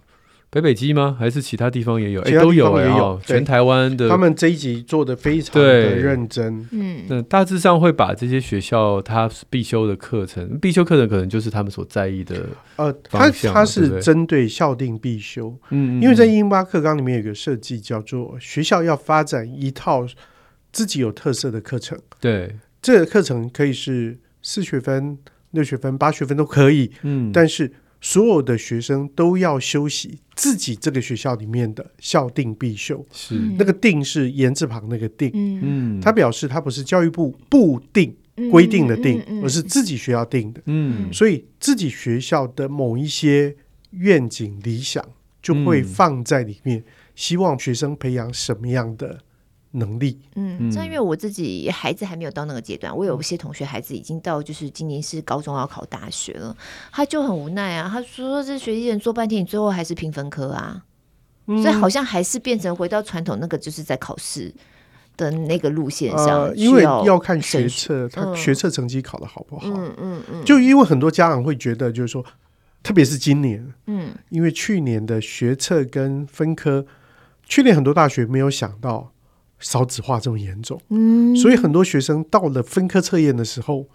[0.55, 1.17] 北北基吗？
[1.19, 2.21] 还是其他地方也有？
[2.21, 4.09] 哎，都有哎，有，全台湾的。
[4.09, 6.65] 他们这一集做的非常的认真。
[6.71, 12.47] 嗯，那大致上会把这些学校他必修的课程，必修课程可能就是他们所在意的。
[12.77, 15.59] 呃，他他是针对校定必修。
[15.71, 20.07] 嗯，因为在一零八课纲里面有一个设计，叫做学校要发展一套
[20.71, 21.99] 自己有特色的课程。
[22.21, 25.19] 对，这个课程可以是四学分、
[25.51, 26.93] 六学分、八学分都可以。
[27.03, 27.73] 嗯，但是。
[28.05, 33.35] 所有的学生都要修习自己这个学校里面的校定必修，是。
[33.59, 38.15] 那个定是言字旁那个定，嗯，他表示他不是教育部部定
[38.51, 43.57] 规定的定，而是自己学校定的，嗯，所以自己学校的某一些
[43.93, 45.03] 愿景理想
[45.41, 49.19] 就会放在里面，希望学生培养什么样的
[49.77, 56.57] 能力，嗯，像因为我自己孩子还没有到那个阶段，我有一些同学孩子已经到，就是今年是高中要考大学了，
[56.93, 60.85] 他就很无奈啊，他说这学习人做半天，你最后还是评分科啊，
[61.47, 64.55] 嗯，所以好像还是变成回到传统那个，就是在考试
[65.17, 72.25] 的那个路线上，呃，因为要看学测，他学测成绩考的好不好，嗯嗯嗯，就因为很多家长会觉得，就是说，
[72.85, 76.87] 特别是今年，嗯，因为去年的学测跟分科，
[77.43, 79.11] 去年很多大学没有想到。
[79.65, 83.87] 少子化这么严重，嗯，所以很多学生到了分科测验的时候，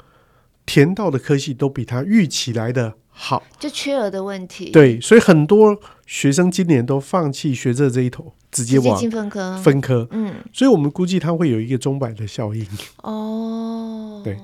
[0.65, 4.71] 填到的科系都比他预期来的好，就缺额的问题。
[4.71, 9.57] 对，所以很多学生今年都放弃学这这一头，直接往进分科。
[9.57, 12.65] 分科，嗯，所以我们估计他会有一个钟摆的效应。
[13.03, 14.35] 哦，对。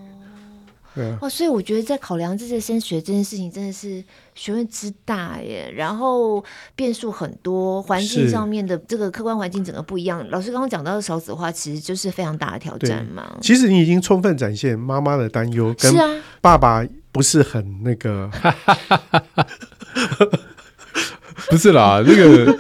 [1.21, 4.03] 哦，所以我觉得在考量这些升学这件事情，真的是
[4.34, 5.71] 学问之大耶。
[5.75, 6.43] 然后
[6.75, 10.25] 变数很多，环境上面的这个客观环境整个不一样。
[10.29, 13.38] 老师刚刚讲到的少子化，其实就是非常大的挑战嘛。
[13.41, 18.31] 其实你已经充分展现妈妈的担忧，是啊，爸爸不是很那个。
[21.49, 22.57] 不是啦，那个，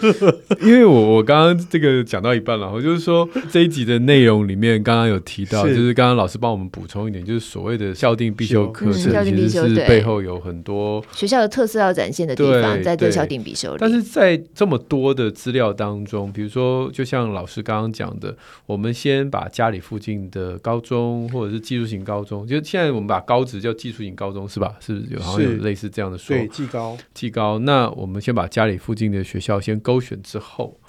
[0.61, 13.77] 因为我我刚刚这个讲到一半了，我就是说这一集的内容里面，刚刚有提到，是就是刚刚老师帮我们补充一点，就是所谓的校定必修课程，其实是背后有很多学校的特色要展现的地方，在这校定必修里。
[13.79, 18.35] 但是在这么多的资料当中，比如说，就像老师刚刚讲的，
[18.65, 24.75] 我们先把家里附近的高中或者是技术型高中，就现在我们把高职叫技术型高中是吧？
[24.79, 26.35] 是不是有好像有类似这样的说？
[26.35, 27.57] 对，技高，技高。
[27.59, 28.77] 那我们先把家里。
[28.77, 30.79] 附近的学校先勾选之后，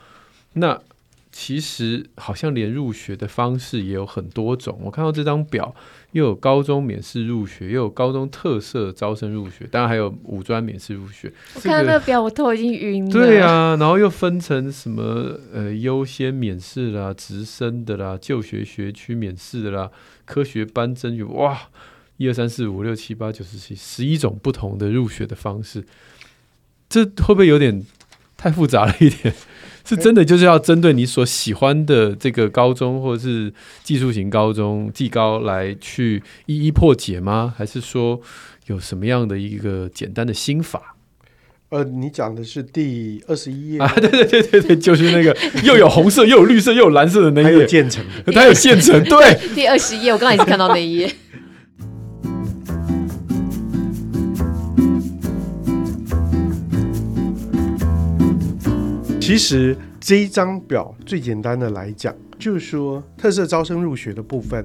[0.54, 0.80] 那
[1.32, 4.78] 其实好像连入学的方式也有很多种。
[4.82, 5.74] 我看到这张表，
[6.12, 11.30] 又有高中免试入学，又有高中特色招生入学，当然还有五专免试入学。
[11.54, 13.10] 我看到那个表，我头已经晕了。
[13.12, 19.90] 对啊，然后又分成什么呃优先免试啦、直升的啦、就学学区免试的啦、
[20.24, 21.68] 科学班甄选，哇，
[22.16, 25.84] 一二三四五六七八九十十十一种不同的入学的方式。
[26.88, 27.84] 这会不会有点
[28.36, 29.34] 太复杂了一点？
[29.88, 33.52] 是真的就是要针对你所喜欢的这个高中或者是
[33.84, 37.54] 技术型高中、技高来去一一破解吗？
[37.56, 38.20] 还是说
[38.66, 40.96] 有什么样的一个简单的心法？
[41.68, 43.86] 呃，你讲的是第二十一页啊？
[43.94, 49.02] 对对对对对，就是那个又有红色又有绿色又有蓝色的那一页，还有渐层的， 它有现成。
[49.04, 51.12] 对，第二十一页，我刚才也是看到那一页。
[59.26, 64.64] 其实这一张表最简单的来讲，就是说特色招生入学的部分，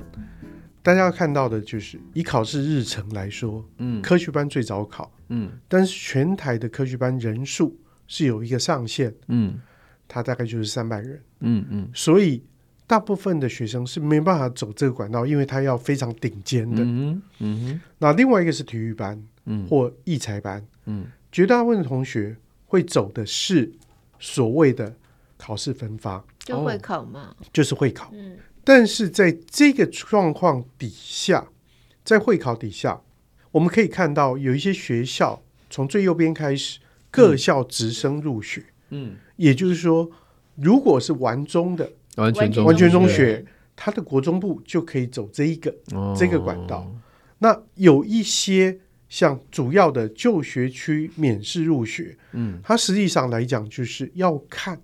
[0.83, 9.59] 大家要看到的就是以考试日程来说，嗯，科学班最早考，嗯，但是全台的科学班人数是有一个上限，嗯，
[10.07, 12.43] 它大概就是三百人，嗯嗯，所以
[12.85, 23.71] 大部分的学生是没办法走这个管道，因为他要非常顶尖的，嗯嗯，那另外一个是体育班，嗯，或艺才班，嗯，绝大部分的同学会走的是。
[24.21, 24.95] 所谓的
[25.35, 28.11] 考试分发就会考嘛，就是会考。
[28.13, 31.47] 嗯，但是在这个状况底下，
[32.05, 33.01] 在会考底下，
[33.51, 36.79] 我们可以看到有一些学校从最右边开始，
[37.09, 38.63] 各校直升入学。
[38.91, 40.09] 嗯，也就是说，
[40.55, 43.43] 如果是完中的完全中完全中学，
[43.75, 45.75] 它的国中部就可以走这一个
[46.15, 46.89] 这个管道。
[47.39, 48.79] 那有一些。
[49.11, 54.81] 像主要的就学区免试入学，嗯，它实际上来讲就是要看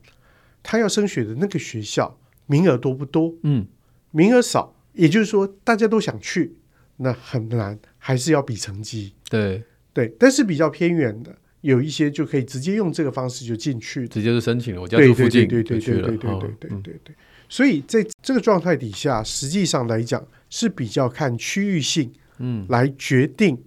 [0.61, 3.65] 他要升学的那个学校名额多不多，嗯，
[4.11, 6.57] 名额少，也就是说大家都想去，
[6.97, 9.63] 那很难，还是要比成绩，对。
[9.93, 10.13] 对。
[10.19, 17.15] 但是比较偏远的，有一些就可以直接用这个方式就进去，直接就申请了，我家住附近，对对对对对对对对对。
[17.47, 23.57] 所以在这个状态底下，实际上来讲是比较看区域性，嗯，来决定。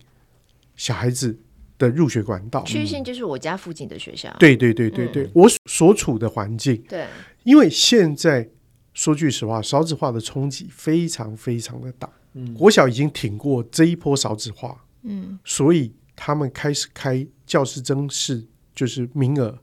[0.80, 1.38] 小孩子
[1.76, 4.34] 的入学管道，区域性就是我家附近的学校。
[4.38, 6.82] 对对对对对，嗯、我所处的环境。
[6.88, 7.06] 对，
[7.42, 8.48] 因为现在
[8.94, 12.10] 说句实话，少子化的冲击非常非常的大。
[12.32, 14.82] 嗯，国小已经挺过这一波少子化。
[15.02, 19.58] 嗯，所以他们开始开教师甄试，就是名额。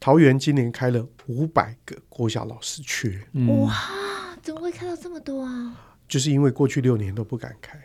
[0.00, 3.20] 桃园今年开了五百个国小老师缺。
[3.34, 3.74] 嗯、哇，
[4.40, 5.76] 怎么会开到这么多啊？
[6.08, 7.78] 就是因为过去六年都不敢开。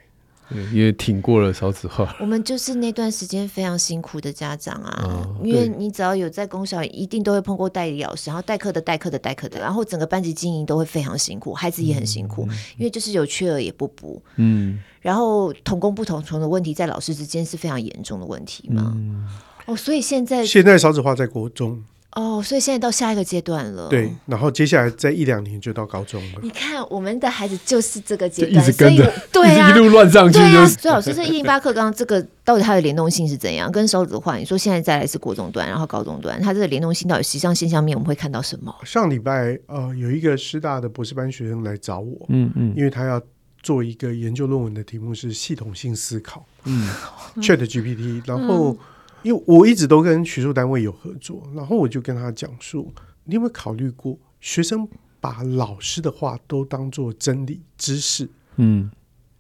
[0.74, 5.04] 因为挺过了少子化，我们就是那段时间非常辛苦的家长啊。
[5.06, 14.22] 哦、因为你只要有在公校，一定都会碰过代理老师，然后代课的、代课的、代课的，然后整个班级经营都会非常辛苦，孩子也很辛苦，嗯、因为就是有缺额也不补。
[14.36, 18.94] 嗯，然后同工不同酬的问题在老师之间是非常严重的问题嘛。
[18.96, 19.28] 嗯、
[19.66, 21.84] 哦，所以现在现在少子化在国中。
[22.14, 23.88] 哦，所以现在到下一个阶段了。
[23.88, 26.40] 对，然后接下来再一两年就到高中了。
[26.42, 30.38] 你看，我们的孩子就是这个阶段，一直跟着，对啊， 一路乱上去。
[30.38, 33.72] 对啊，所以老师，这一零八课纲这个到底它的联动性是怎样？
[33.72, 38.76] 跟少子化，你说现在再来是国中端，然后高中端，它这个联动性到底实际上现象面我们会看到什么？
[38.84, 43.22] 上礼拜呃，有一个师大的博士班学生来找我，嗯嗯，因为他要
[43.64, 46.90] 做一个研究论文的题目是系统性思考，嗯
[47.38, 48.76] ，ChatGPT，然后。
[49.24, 52.92] 因为我一直都跟学术单位有合作，然后我就跟他讲述
[53.26, 54.88] ：“你有没有考虑过，学生
[55.20, 58.90] 把老师的话都当做真理知识？”嗯，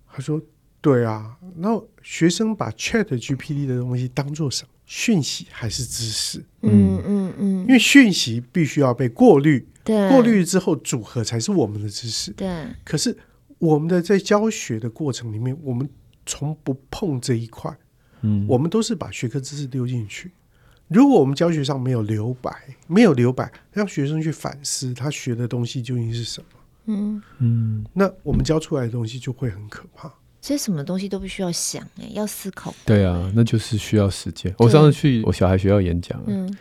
[0.07, 0.41] 他说
[0.81, 4.69] ：“对啊。”然后学生把 ChatGPT 的东西当做什么？
[4.85, 6.43] 讯息还是知识？
[6.63, 12.31] 嗯嗯嗯，因为讯息必须要被过滤，对，过滤之后组合才是我们的知识。
[12.33, 13.17] 对，可是
[13.57, 15.89] 我们的在教学的过程里面，我们
[16.25, 17.73] 从不碰这一块。
[18.21, 20.31] 嗯，我们都是把学科知识丢进去。
[20.87, 22.51] 如果我们教学上没有留白，
[22.87, 30.11] 没有留白，让学生去反思他学的东西究竟是什么，嗯嗯，那我们教出来的东西就会很可怕。
[30.41, 32.73] 所以什么东西都必须要想哎，要思考。
[32.85, 34.53] 对啊，那就是需要时间。
[34.57, 36.51] 我上次去我小孩学校演讲，嗯，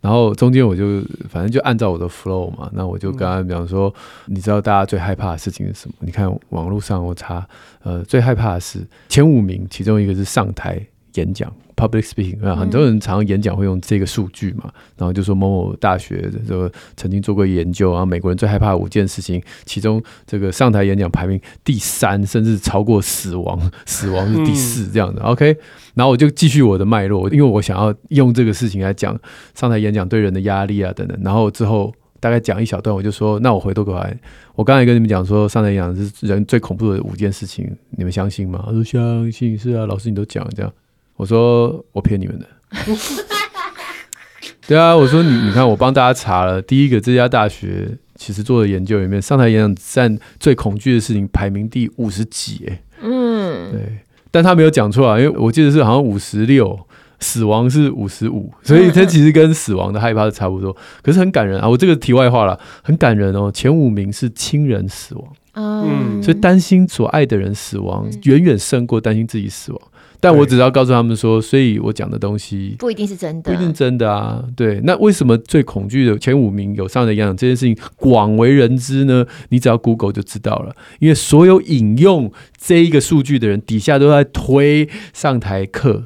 [0.00, 3.92] 然后中间我就反正就按照我的 flow 嘛，那我就跟他讲说，
[4.28, 5.94] 嗯、你知道大家最害怕的事情是什么？
[6.00, 7.48] 你看网络上我查，
[7.82, 10.80] 呃，最害怕的是前五名，其中一个是上台
[11.14, 11.52] 演讲。
[11.74, 25.22] Public speaking 啊，很多人常常演讲会用这个数据嘛，然后就说某某大学这个曾经做过研究，然后美国人最害怕五件事情，其中这个上台演讲排名第三，甚至超过死亡， 死亡是第四这样的。
[25.22, 25.56] OK，
[25.94, 29.18] 然后我就继续我的脉络，因为我想要用这个事情来讲
[29.54, 31.18] 上台演讲对人的压力啊等等。
[31.24, 34.16] 然后之后大概讲一小段，我就说，那我回头过来，
[34.54, 38.62] 我刚才跟你们讲说上台演讲是人最恐怖的五件事情，你们相信吗？
[38.66, 40.72] 他说相信，是啊，老师你都讲了这样。
[41.16, 42.46] 我说我骗你们的，
[44.66, 53.98] 对啊，我说你你看我帮大家查了，第一个这家大学其实做的研究里面，上台演讲占最恐惧的事情排名第五十几，哎，嗯，对，
[54.30, 56.78] 但他没有讲错啊，因为我记得是好像五十六，
[57.20, 69.80] 死亡是五十五，所以他其实跟死亡的害怕是差不多， 可是很感人啊，我这个题外话了，很感人哦，前五名是亲人死亡，嗯，所以担心所爱的人死亡远远胜过担心自己死亡。
[70.22, 74.44] 但我只要告诉他们说，所以我讲的东西不一定是真的，不一定真的啊。
[74.54, 79.26] 对，那为什么最恐惧的前五名有上的演讲这件事情广为人知呢？
[79.48, 86.04] 你只要 Google 就知道了，因为所有引用这一个数据的人底下都在推上台课、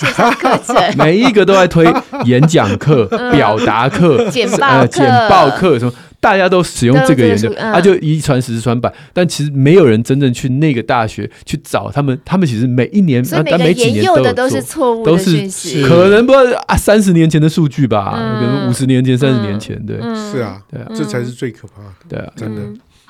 [0.00, 1.86] 线上课程， 每一个都在推
[2.24, 5.92] 演讲课、 表达课、简报课、简报课什么。
[6.22, 7.72] 大家都使用这个研究，他、嗯。
[7.72, 12.20] 啊、就一传十，十传百，但其实没有人真正去那个大学去找他们。
[12.26, 22.60] 他们其实每一年，但每几年都都是错误的讯息，可能不知道啊，三十年前的数据吧，可能五十年前、三十年前，对，是啊，对啊，这才是最可怕的，对啊，真的。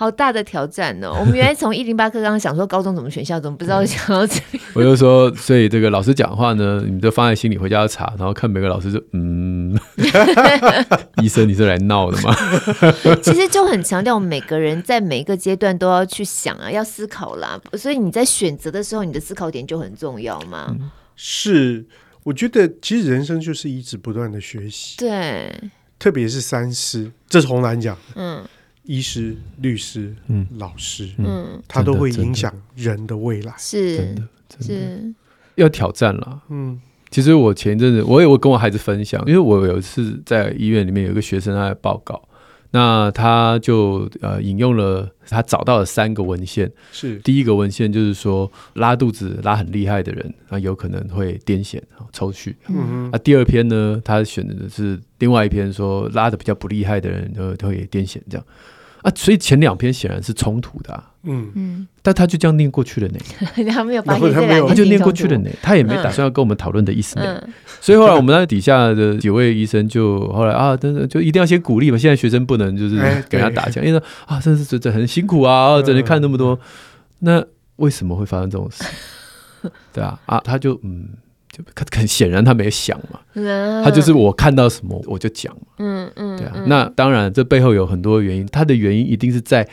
[0.01, 1.14] 好大的挑战哦！
[1.20, 4.61] 我们原来从一零八课刚刚想说高中怎么选校，怎么不知道想到这里？
[4.72, 9.78] 我就说，所以这个老师讲话呢，你们就放在心里，回家要查，然后看每个老师就嗯，
[11.22, 12.34] 医生你是来闹的吗？
[13.22, 17.61] 其实就很强调，我们每个人在每一个阶段都要去想啊，要思考啦。
[17.74, 20.74] 所以你在选择的时候，你的思考点就很重要嘛。
[20.80, 21.84] 嗯、是，
[22.22, 25.55] 我觉得其实人生就是一直不断的学习，对，
[25.98, 28.42] 特别是三思，这是红兰讲，嗯。
[28.85, 35.14] 医师、律师、嗯、老师，嗯，他都会影响人的未来，是真的，真的。
[35.57, 36.43] 要挑战了。
[36.49, 42.20] 嗯，其实我前一阵子，我也我跟我孩子分享，因为我有一次在医院里面有一个学生他在报告，
[42.72, 51.80] 那他就呃引用了他找到了三个文献，是第一个文献就是说拉肚子拉很厉害的人，那有可能会癫痫、
[52.12, 52.54] 抽搐。
[52.68, 58.46] 嗯哼，啊，第二篇呢，他选择的是另外一篇说拉的比较不厉害的人都都会癫痫这样。
[59.02, 61.50] 啊，所以前两篇显然是冲突的，啊，嗯。
[61.54, 63.18] 嗯，但他就这样念过去了呢，
[63.70, 72.96] 他没有发现这两他就念过去了呢，他也没打算要跟我们讨论的意思呢，嗯、所以后来我们那底下的几位医生就后来啊，真的就一定要先鼓励嘛，现在学生不能就是
[73.28, 76.58] 给他打枪，因为啊，真是真的很辛苦啊，整天看那么多，
[77.20, 77.44] 那
[77.76, 78.84] 为什么会发生这种事？
[79.92, 81.08] 对啊，啊，他就嗯。
[81.52, 81.64] 就
[81.96, 83.18] 很显然他没有想嘛，
[83.82, 89.68] 他就是我看到什么我就讲嘛，嗯嗯，对啊，那当然这背后有很多原因，他的原因一定是在，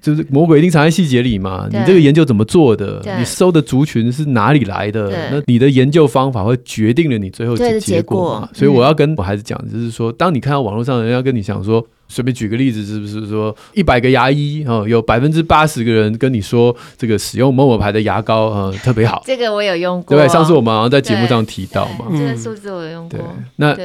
[0.00, 1.66] 就是魔鬼一定藏在细节里嘛。
[1.70, 3.02] 你这个研究怎么做的？
[3.18, 5.10] 你收的族群是哪里来的？
[5.30, 8.48] 那你的研究方法会决定了你最后的结果嘛。
[8.52, 11.86] 所以我要跟我孩子讲，就是说，当你看到网络上人家跟你讲说。
[12.10, 19.22] 随便举个例子，是不是说一百个牙医哦，有百分之八十个人跟你说这个使用某某牌的牙膏啊特别好？
[19.24, 23.18] 这个我有用过，对，上次我们好像在节目上提到嘛，这个数字我有用过。
[23.56, 23.76] 那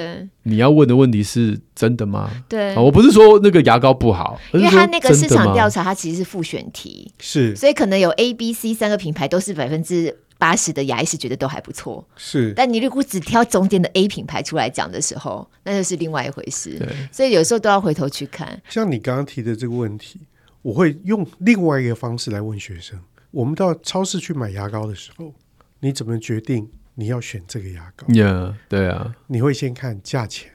[0.43, 2.29] 你要问的问题是真的吗？
[2.49, 10.17] 对，我不是说那个牙膏不好，因为它那个市场调查，它其实是复选题，是，所以可能有 A、B、C 三个品牌都是百分之。
[10.45, 12.53] 八十的牙医是觉得都还不错，是。
[12.55, 16.77] 但你如果只挑中间的 A 品牌出来讲的时候，那就是另外一回事。
[16.77, 18.61] 对，所以有时候都要回头去看。
[18.69, 20.21] 像你刚刚提的这个问题，
[20.61, 22.99] 我会用另外一个方式来问学生：
[23.31, 25.33] 我们到超市去买牙膏的时候，
[25.79, 28.05] 你怎么决定你要选这个牙膏？
[28.13, 30.51] 呀，yeah, 对啊，你会先看价钱，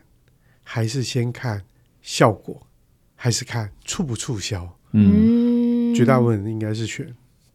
[0.62, 1.64] 还是先看
[2.01, 2.64] 效果，
[3.16, 4.78] 还是看促不促销？
[4.93, 7.12] 嗯，绝大部分人应该是选。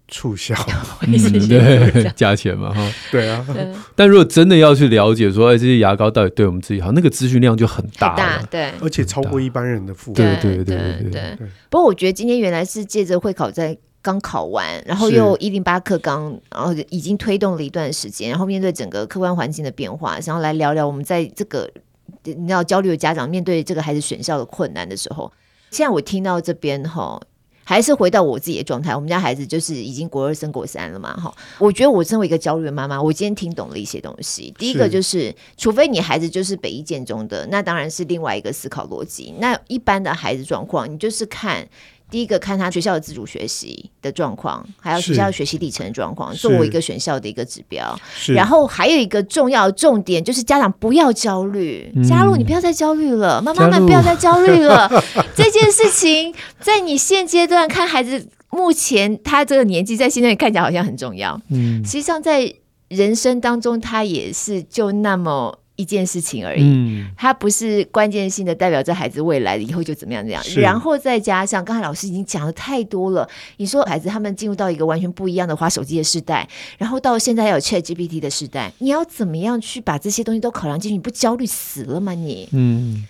[0.08, 0.54] 促销，
[1.02, 3.46] 嗯，对， 价钱嘛，哈，对啊。
[3.96, 11.38] 但如果真的要去了解说，哎，这些牙膏到底对我们自己好，那个资讯量就很大大，对，而且超过一般人的负担，对对对对对。
[11.70, 21.68] 不过我觉得今天原来是借着会考在刚考完，然后又一零八课纲，然后已经推动了一段时间，然后面对整个客观环境的变化，想要来聊聊我们在这个
[22.24, 25.32] 你知道焦虑的家长面对这个孩子选校的困难的时候，
[25.72, 27.20] 现在我听到这边哈。
[27.66, 28.96] 还是回到我自己的状态。
[28.96, 31.36] 我们家孩子就是已经国二升国三了嘛，哈。
[31.60, 34.54] 我觉得我身为一个焦虑的妈妈，我今天听懂了一些东西。
[34.58, 39.34] 第一个就是，是除非你孩子就是北一建中的，那当然是另外一个思考逻辑。
[39.40, 41.68] 那一般的孩子状况，你就是看。
[42.10, 48.00] 第一个看他学校的自主学习的状况，还有学校的学习历程的状况，作为一个选校的一个指标。
[48.28, 54.90] 然后还有一个重要的重点就是家长不要焦虑，加入你不要再焦虑了， 妈妈们不要再焦虑了。
[55.36, 61.40] 这件事情在你现阶段看孩子目前他这个年纪，在现在看起来好像很重要。
[61.50, 62.54] 嗯，实际上在
[62.88, 65.60] 人生当中，他也是就那么。
[65.76, 76.48] 一件事情而已，嗯，它不是关键性的代表着孩子未来以后就怎么样怎样，然后再加上刚才老师已经讲的太多了，你说孩子他们进入到一个完全不一样的花手机的时代，
[76.78, 80.94] 然后到现在有 ChatGPT 的时代，你要怎么样去把这些东西都考量进去？
[80.94, 82.48] 你不焦虑死了吗你？
[82.52, 83.06] 嗯。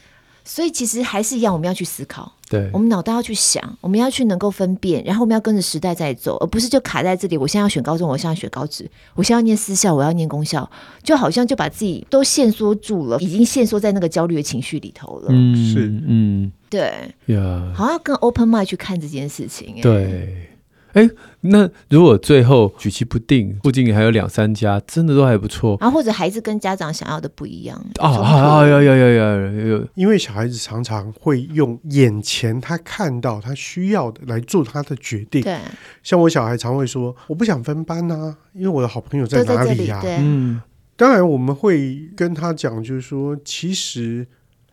[0.45, 7.35] 所以其实还是一样，我们要去思考，对，我们脑袋要去想，我们要去能够分辨，然后我们要跟着时代在走，而不是就卡在这里。
[7.35, 10.69] 我现在要选高中，我现在要选高职，我现在要念私校，我要念公校，
[11.03, 15.29] 就好像就把自己都限缩住了，已经限缩在那个焦虑的情绪里头了。
[15.31, 16.93] 嗯，是，嗯，对，
[17.25, 20.51] 呀，好像跟 open mind 去看这件事情，对。
[20.95, 21.09] 哎，
[21.41, 25.77] 那如果最后举棋不定，附近还有两三家，真的都还不错。
[25.81, 29.87] 然后或者孩子跟家长想要的不一样啊啊呀呀呀呀！
[29.95, 35.41] 因为小孩子常常会用眼前他看到他需要的来做他的决定。
[35.41, 35.57] 对，
[36.01, 40.61] 像我小孩常会说：“我不想分班啊，因为我的好朋友在哪里呀？”嗯，
[40.95, 44.25] 当然我们会跟他讲，就是说，其实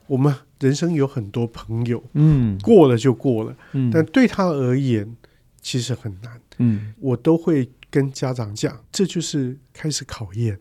[0.07, 5.17] 我们人生有很多朋友，嗯，过了就过了，嗯，但对他而言。
[5.63, 10.59] 其实很难，嗯，我都会跟家长讲，这就是开始考验，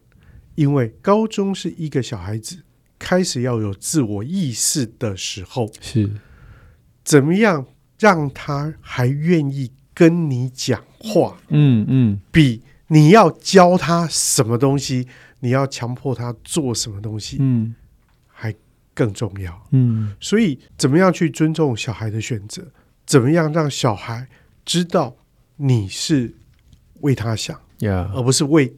[0.54, 2.62] 因为高中是一个小孩子
[3.00, 6.08] 开始要有自我意识的时候，是
[7.04, 7.66] 怎么样
[8.00, 11.42] 让他还愿意跟你讲话？
[11.50, 15.08] 嗯嗯，比你要教他什么东西，
[15.40, 17.74] 你要强迫他做什么东西，嗯，
[18.28, 18.54] 还
[18.94, 22.68] 更重要，嗯，所以怎么样去尊重小孩的选择？
[23.08, 24.28] 怎么样让小孩？
[24.66, 25.16] 知道
[25.58, 26.34] 你是
[27.02, 28.12] 为他想，Yeah.
[28.14, 28.76] 而不是为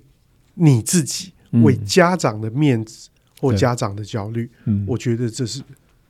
[0.56, 3.10] 你自己，嗯、为家长的面子
[3.40, 4.50] 或家长的焦虑。
[4.66, 5.62] 嗯、我觉得这是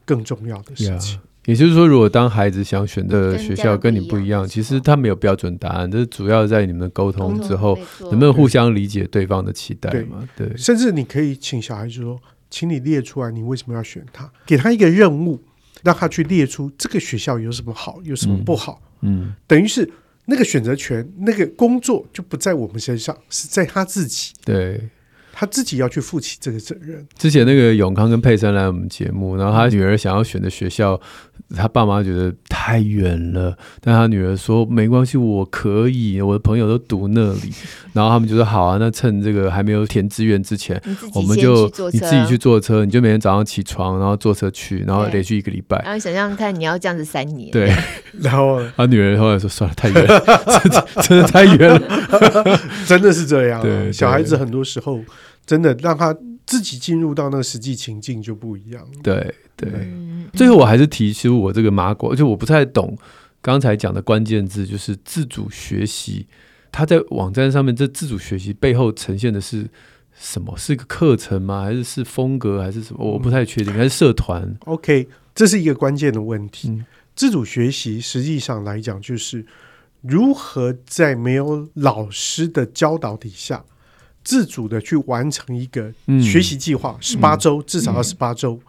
[0.05, 1.17] 更重要的事情。
[1.17, 1.21] Yeah.
[1.45, 10.25] 也就是说，如果当孩子想选择学校跟你不一样，其实他没有标准答案，这是主要在你们沟通之后，能不能互相理解对方的期待嘛？
[10.37, 12.17] 对，对甚至你可以请小孩子说，
[12.49, 14.31] 请你列出来，你为什么要选他？
[14.45, 15.41] 给他一个任务，
[15.83, 18.81] 让他去列出这个学校有什么好，有什么不好。
[19.01, 19.87] 嗯嗯，等于是
[20.25, 24.33] 那个选择权，那个工作就不在我们身上，是在他自己。
[24.45, 24.89] 对。
[25.35, 27.03] 他自己要去负起这个责任。
[27.17, 30.99] 之前那个永康跟佩珊来我们节目，然后他女儿想要选的学校，
[31.55, 37.51] 他爸妈觉得太远了，但他女儿说没关系，我可以，我的朋友都读那里。
[37.93, 40.79] 然后他们就说好啊，那趁这个还没有填志愿之前，
[41.15, 45.81] 我们就你自己去坐车，你就每天早上起床，然后坐车去，然后连续一个礼拜。
[45.83, 47.51] 然后想象看你要这样子三年。
[47.51, 47.71] 对，
[48.21, 50.19] 然后他女儿后来说算了，太远了，
[50.61, 53.61] 真的真的太远了，真的是这样。
[53.61, 54.99] 对，小孩子很多时候。
[55.45, 56.15] 真的让他
[56.45, 58.85] 自己进入到那个实际情境就不一样。
[59.01, 59.69] 对对，
[60.33, 62.97] 最后我还是提出我这个麻瓜，就我不太懂
[63.41, 66.27] 刚才讲的关键字，就是自主学习。
[66.71, 69.69] 他在网站上面这自主学习背后呈现的是
[70.17, 70.55] 什么？
[70.57, 71.63] 是个课程吗？
[71.63, 72.61] 还是是风格？
[72.61, 73.05] 还是什么？
[73.05, 73.71] 我不太确定。
[73.73, 76.69] 还是社团？OK，这是一个关键的问题。
[76.69, 76.85] 嗯，
[77.15, 79.45] 自主学习实际上来讲，就是
[80.01, 83.63] 如何在没有老师的教导底下。
[84.23, 88.59] 自主的去完成一个学习计划，十八周至少要十八周。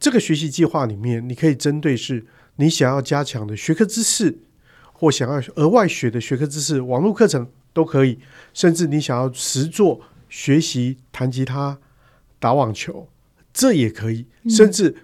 [0.00, 2.26] 这个学习计划里面，你可以针对是
[2.56, 4.36] 你想要加强的学科知识，
[4.92, 8.18] 或想要额外学的学科知识，网络课程都可以。
[8.52, 11.78] 甚至你想要实作学习弹吉他、
[12.40, 13.08] 打网球，
[13.52, 14.26] 这也可以。
[14.48, 14.94] 甚至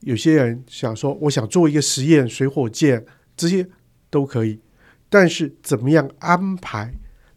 [0.00, 3.04] 有些人想说，我想做一个实验，水火箭，
[3.36, 3.66] 这些
[4.08, 4.60] 都可以。
[5.08, 6.94] 但是怎么样安排？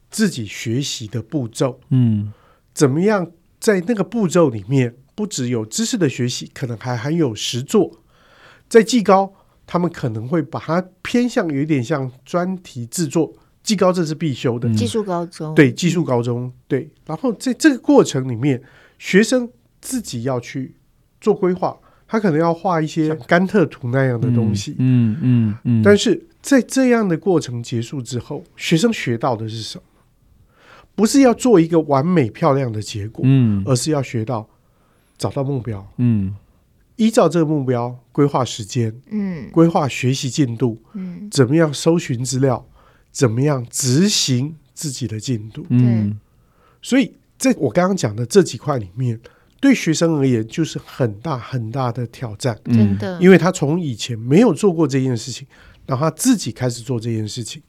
[0.10, 2.32] 自己学习的步骤，嗯，
[2.74, 8.00] 怎么样在那个步骤里面，不只有知识的学习，可能还含有实作。
[8.68, 9.34] 在技高，
[9.66, 13.34] 他们可能会把它偏向有点像专题制作。
[13.62, 16.90] 技高这是必修的，技术高中，对，技术高中，对。
[17.06, 18.60] 然后在这个过程里面，
[18.98, 19.48] 学生
[19.82, 20.74] 自己要去
[21.20, 25.82] 做规划，他可能要画一些甘特图那样的东西，嗯嗯嗯。
[25.82, 29.84] 嗯，但是在这样的过程结束之后，学生学到的是什么？
[31.00, 34.46] 不是要做一个完美漂亮的结果，嗯，而是要学到
[35.18, 36.36] 找到目标，嗯，
[36.98, 42.68] 依照这个目标规划时间，嗯，规划学习进度，嗯，怎么样搜寻资料，
[43.14, 45.66] 怎么样执行自己的进度。
[45.70, 46.20] 嗯，
[46.82, 49.18] 所以在我刚刚讲的这几块里面，
[49.62, 55.48] 对学生而言就是很大很大的挑战，真的，因为他从以前没有做过这件事情，
[55.86, 57.64] 然后他自己开始做这件事情，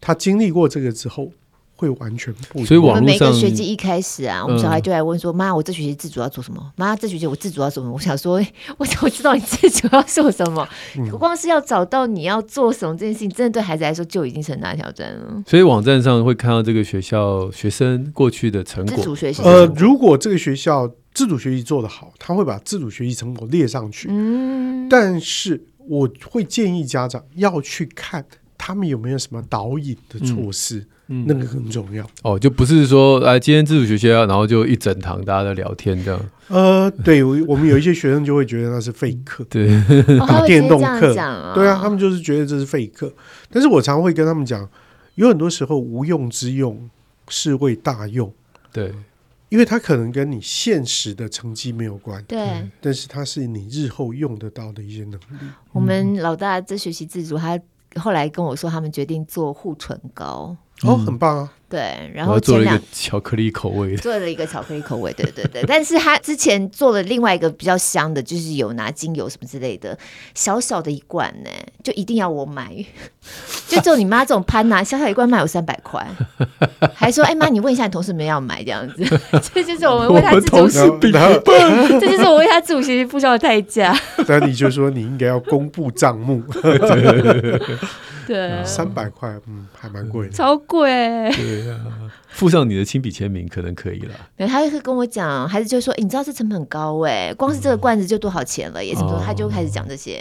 [0.00, 1.30] 他经历过这个之后。
[1.76, 2.66] 会完全不一样。
[2.66, 6.72] 所以网络上，我们每个学期一开始啊，我们小孩就来问说：“妈、嗯，我这学期自主要做什么？
[6.76, 8.40] 妈，这学期我自主要做什么？”我想说
[8.78, 10.66] ：“我怎么知道你自主要做什么？
[10.96, 18.96] 嗯、光是要找到你要做什么这件事情，真的对孩子来说就已经是很大挑战了。”所以网站上会看到这个学校学生过去的成果。
[18.96, 24.08] 自主学习呃，如果这个学校自主学习做得好，他会把自主学习成果列上去。
[24.10, 28.24] 嗯，但是我会建议家长要去看
[28.56, 30.78] 他们有没有什么导引的措施。
[30.78, 36.20] 嗯嗯，那个很重要哦，就不是说哎，今天自主学习，然后就一整堂大家在聊天这样。
[36.48, 39.68] 呃，对，我们有一些学生就会觉得那是废课， 对，
[40.18, 43.12] 打 电动课，哦，对啊，他们就是觉得这是废课。
[43.50, 44.68] 但是我常会跟他们讲，
[45.14, 46.88] 有很多时候无用之用
[47.28, 48.32] 是为大用，
[48.72, 48.92] 对，
[49.48, 55.46] 因为它可能跟你现实的成绩没有关，对，但是它是你日后用得到的一些能力。
[55.72, 57.58] 我们老大在学习自主，他
[57.96, 60.56] 后来跟我说，他们决定做护唇膏。
[60.82, 61.50] 哦，很棒啊！
[61.66, 65.64] 对，然后做了一个巧克力口味的，做了一个巧克力口味，对对对。
[65.66, 69.98] 但是他之前做了另外一个比较香的，就是有拿精油什么之类的，
[70.34, 71.50] 小小的一罐呢，
[71.82, 72.72] 就一定要我买。
[73.66, 76.06] 就只有你妈这种潘拿，小小一罐卖我三百块，
[76.94, 79.20] 还说哎妈，你问一下你同事们要买这样子。
[79.52, 81.10] 这就是我们为他自主学习，
[81.98, 83.96] 这就是我为他自主学习付出的代价。
[84.28, 86.40] 那你就说你应该要公布账目。
[86.62, 87.60] 对，
[88.64, 90.88] 三百块，嗯，还蛮贵的，超贵。
[91.32, 94.14] 对呀、啊，附上你的亲笔签名可能可以了。
[94.36, 100.20] 对，他会跟我讲，孩子就说、欸：“你知道这成本很高哎，光是这个罐子就多少钱了？”也什么多，他就开始讲这些。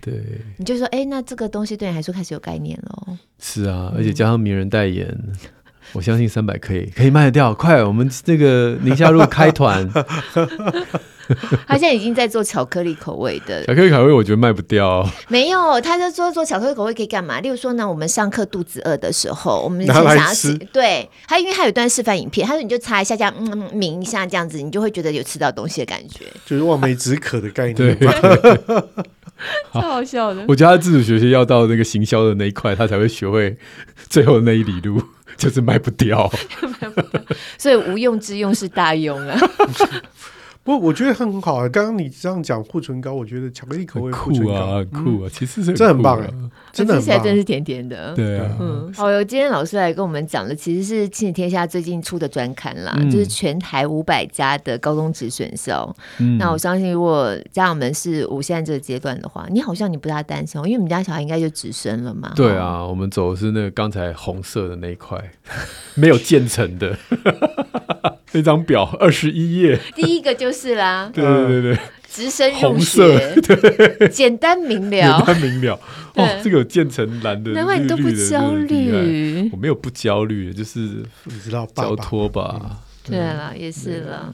[0.00, 0.14] 对，
[0.56, 5.32] 你就说：“哎、欸，那这个东西对你来说开始有概念了。”是啊，而且加上名人代言，嗯、
[5.92, 7.52] 我相信三百可以可以卖得掉。
[7.52, 9.88] 快，我们这个宁夏路开团。
[11.66, 15.08] 他现在已经在做巧克力口味的巧克力口味，我觉得卖不掉。
[15.28, 17.40] 没有，他就说做巧克力口味可以干嘛？
[17.40, 27.74] 例如说呢，我们上课肚子饿的时候，我们想要吃，对，他因为他有一段示范影片，他说你就擦一下，这样嗯抿一下，这样子你就会觉得有吃到东西的感觉，就是望梅止渴的概念。
[27.74, 27.96] 对，
[29.72, 30.42] 超好笑的。
[30.48, 33.54] 我觉得他自主学习要到那个行销的那一块，他才会学会
[34.08, 35.02] 最后的那一里路，
[35.36, 36.30] 就是卖不掉。
[36.80, 37.20] 卖不掉，
[37.58, 39.38] 所以无用之用是大用啊。
[40.66, 41.68] 不，我觉得很好啊。
[41.68, 46.28] 刚刚你这样讲护唇膏，我觉得巧克力口味护唇膏酷啊，嗯、酷啊，其实是、啊、这很棒哎，
[46.72, 48.12] 真的很棒，现在真是甜甜的。
[48.16, 55.94] 对啊，嗯，好，有今天老师来跟我们讲的，其实是亲子天下最近出的专刊啦，嗯、就是全台五百家的高中职选校。
[56.18, 62.32] 嗯、那我相信，如果家长们是我现在这个阶段的话，你好像你不大担心，因为我们家小孩应该就直升了嘛。
[62.34, 65.30] 对啊，我们走的是那个刚才红色的那一块，
[65.94, 66.98] 没有建成的。
[68.32, 71.10] 那张表 二十一页，第一个就是啦。
[71.14, 71.78] 对对对对，
[72.10, 75.78] 直升入学，红色， 对，简单明了，简单明了。
[76.14, 79.50] 哦，这个有渐层蓝的，难怪你都不焦虑。
[79.52, 80.80] 我没有不焦虑，就是
[81.24, 82.78] 你知道交托吧。
[83.10, 84.32] 对了，也是了。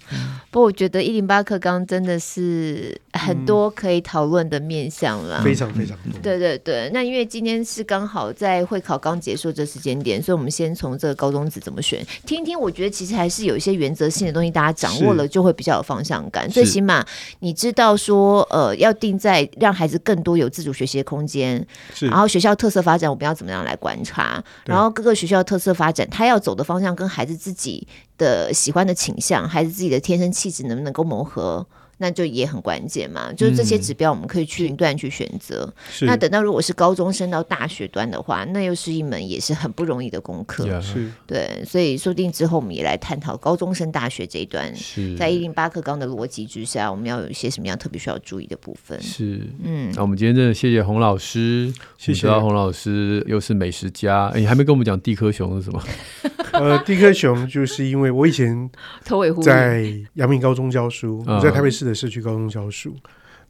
[0.51, 6.21] 不过我觉得一零八课纲真的是很多可以讨论的面向了，非常非常多。
[6.23, 12.59] 对对对，那因为今天是刚好在会考刚结束这时间点，所以我们先从这个高中子怎么选，听听。
[12.59, 16.49] 我觉得其实还是有一些原则性的东西，大家掌握了就会比较有方向感。
[16.49, 17.05] 最起码
[17.41, 21.67] 你知道说，呃，要定在让孩子更多有自主学习的空间，
[22.01, 27.87] 然后学校特色发展我们要怎么样来观察，然后各个学校特色发展他要走的方向跟孩子自己
[28.19, 31.67] 的喜欢的倾向，还是自己的天生气质能不能够磨合，
[31.99, 33.33] 那就也很关键嘛。
[33.33, 35.73] 就是这些指标，我们可以去一段去选择。
[36.01, 40.81] 嗯、那等到如果是高中升到大学端的话，那又是一门也是很不容易的功课。
[40.81, 44.73] 是，对，所以说不定之后我们也来探讨高中升大学这一段，
[45.19, 49.01] 在一零八课纲的逻辑之下，我们要有一些什么样特别需要注意的部分。
[49.01, 54.27] 是，嗯，那我们今天真的谢谢洪老师，谢谢洪老师，又是美食家。
[54.35, 55.83] 哎，你还没跟我们讲地科熊是什么？
[56.53, 58.71] 呃，，DK 熊就是因为我以前
[59.43, 62.95] 在阳明高中教书，我在台北市的社区高中教书，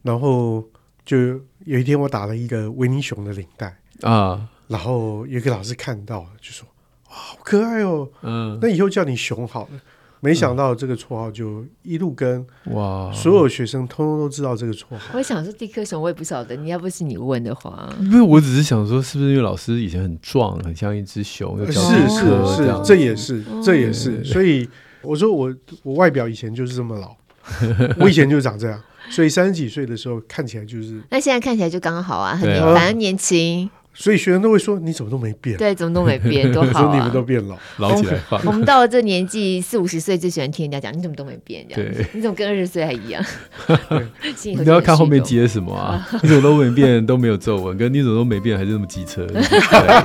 [0.01, 0.63] 然后
[1.05, 1.17] 就
[1.65, 6.67] 有一天我打了一个维尼熊的领带啊，然后有一个老师看到就说
[7.09, 9.79] ：“哇，好可爱哦，嗯，那以后叫你熊好了。”
[10.23, 15.15] 没想到这个绰号就一路跟哇，所有学生通通都知道这个绰号。
[15.15, 16.55] 我想说地科熊，我也不晓得。
[16.55, 21.57] 你要不是你问的话，因为我只是想说，是不是因为老师以前很壮，很像一只熊？
[21.65, 24.23] 是是是，这也是这也是。
[24.23, 24.65] 所以
[25.01, 25.53] 我说我
[25.83, 27.13] 我外表以前就是这么老，
[27.99, 28.81] 我以前就长这样。
[29.09, 33.69] 所以三十几岁的时候看起来就是，那现在看起来就刚好啊，很反正年轻。
[33.93, 36.73] 所以学生都会说你怎么都没变，对，怎么都没变，多好啊！
[36.81, 38.41] 说你们都变老，老起来放。
[38.45, 43.23] 我们到了这年纪四五十岁，最喜欢听人家讲你怎么都没变，这样对，你怎么跟二十岁还一样？
[44.43, 46.07] 你要看后面接什么啊？
[46.21, 50.03] 你怎么都没变，都没有皱纹，跟你怎么都没变，还是那么机车， 不太一样，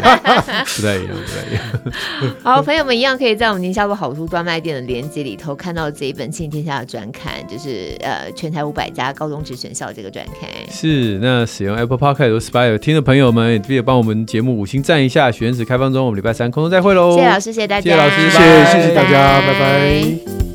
[0.67, 1.63] 不太一样。
[2.43, 10.49] 好，朋友们一样可以在我们宁夏路好书专卖店的链接里头看到这一本《庆天下》的专刊，就是呃全台五百家高中职选校这个专刊。
[10.71, 14.57] 是，那使用 Apple Podcast 或 Spotify 听的朋友们，也帮我们节目。
[14.59, 17.17] 五星赞一下，许愿池开放中，我们礼拜三空中再会喽！
[17.17, 20.48] 谢谢老师，谢谢大家，谢谢老师，谢谢谢谢大家，拜拜。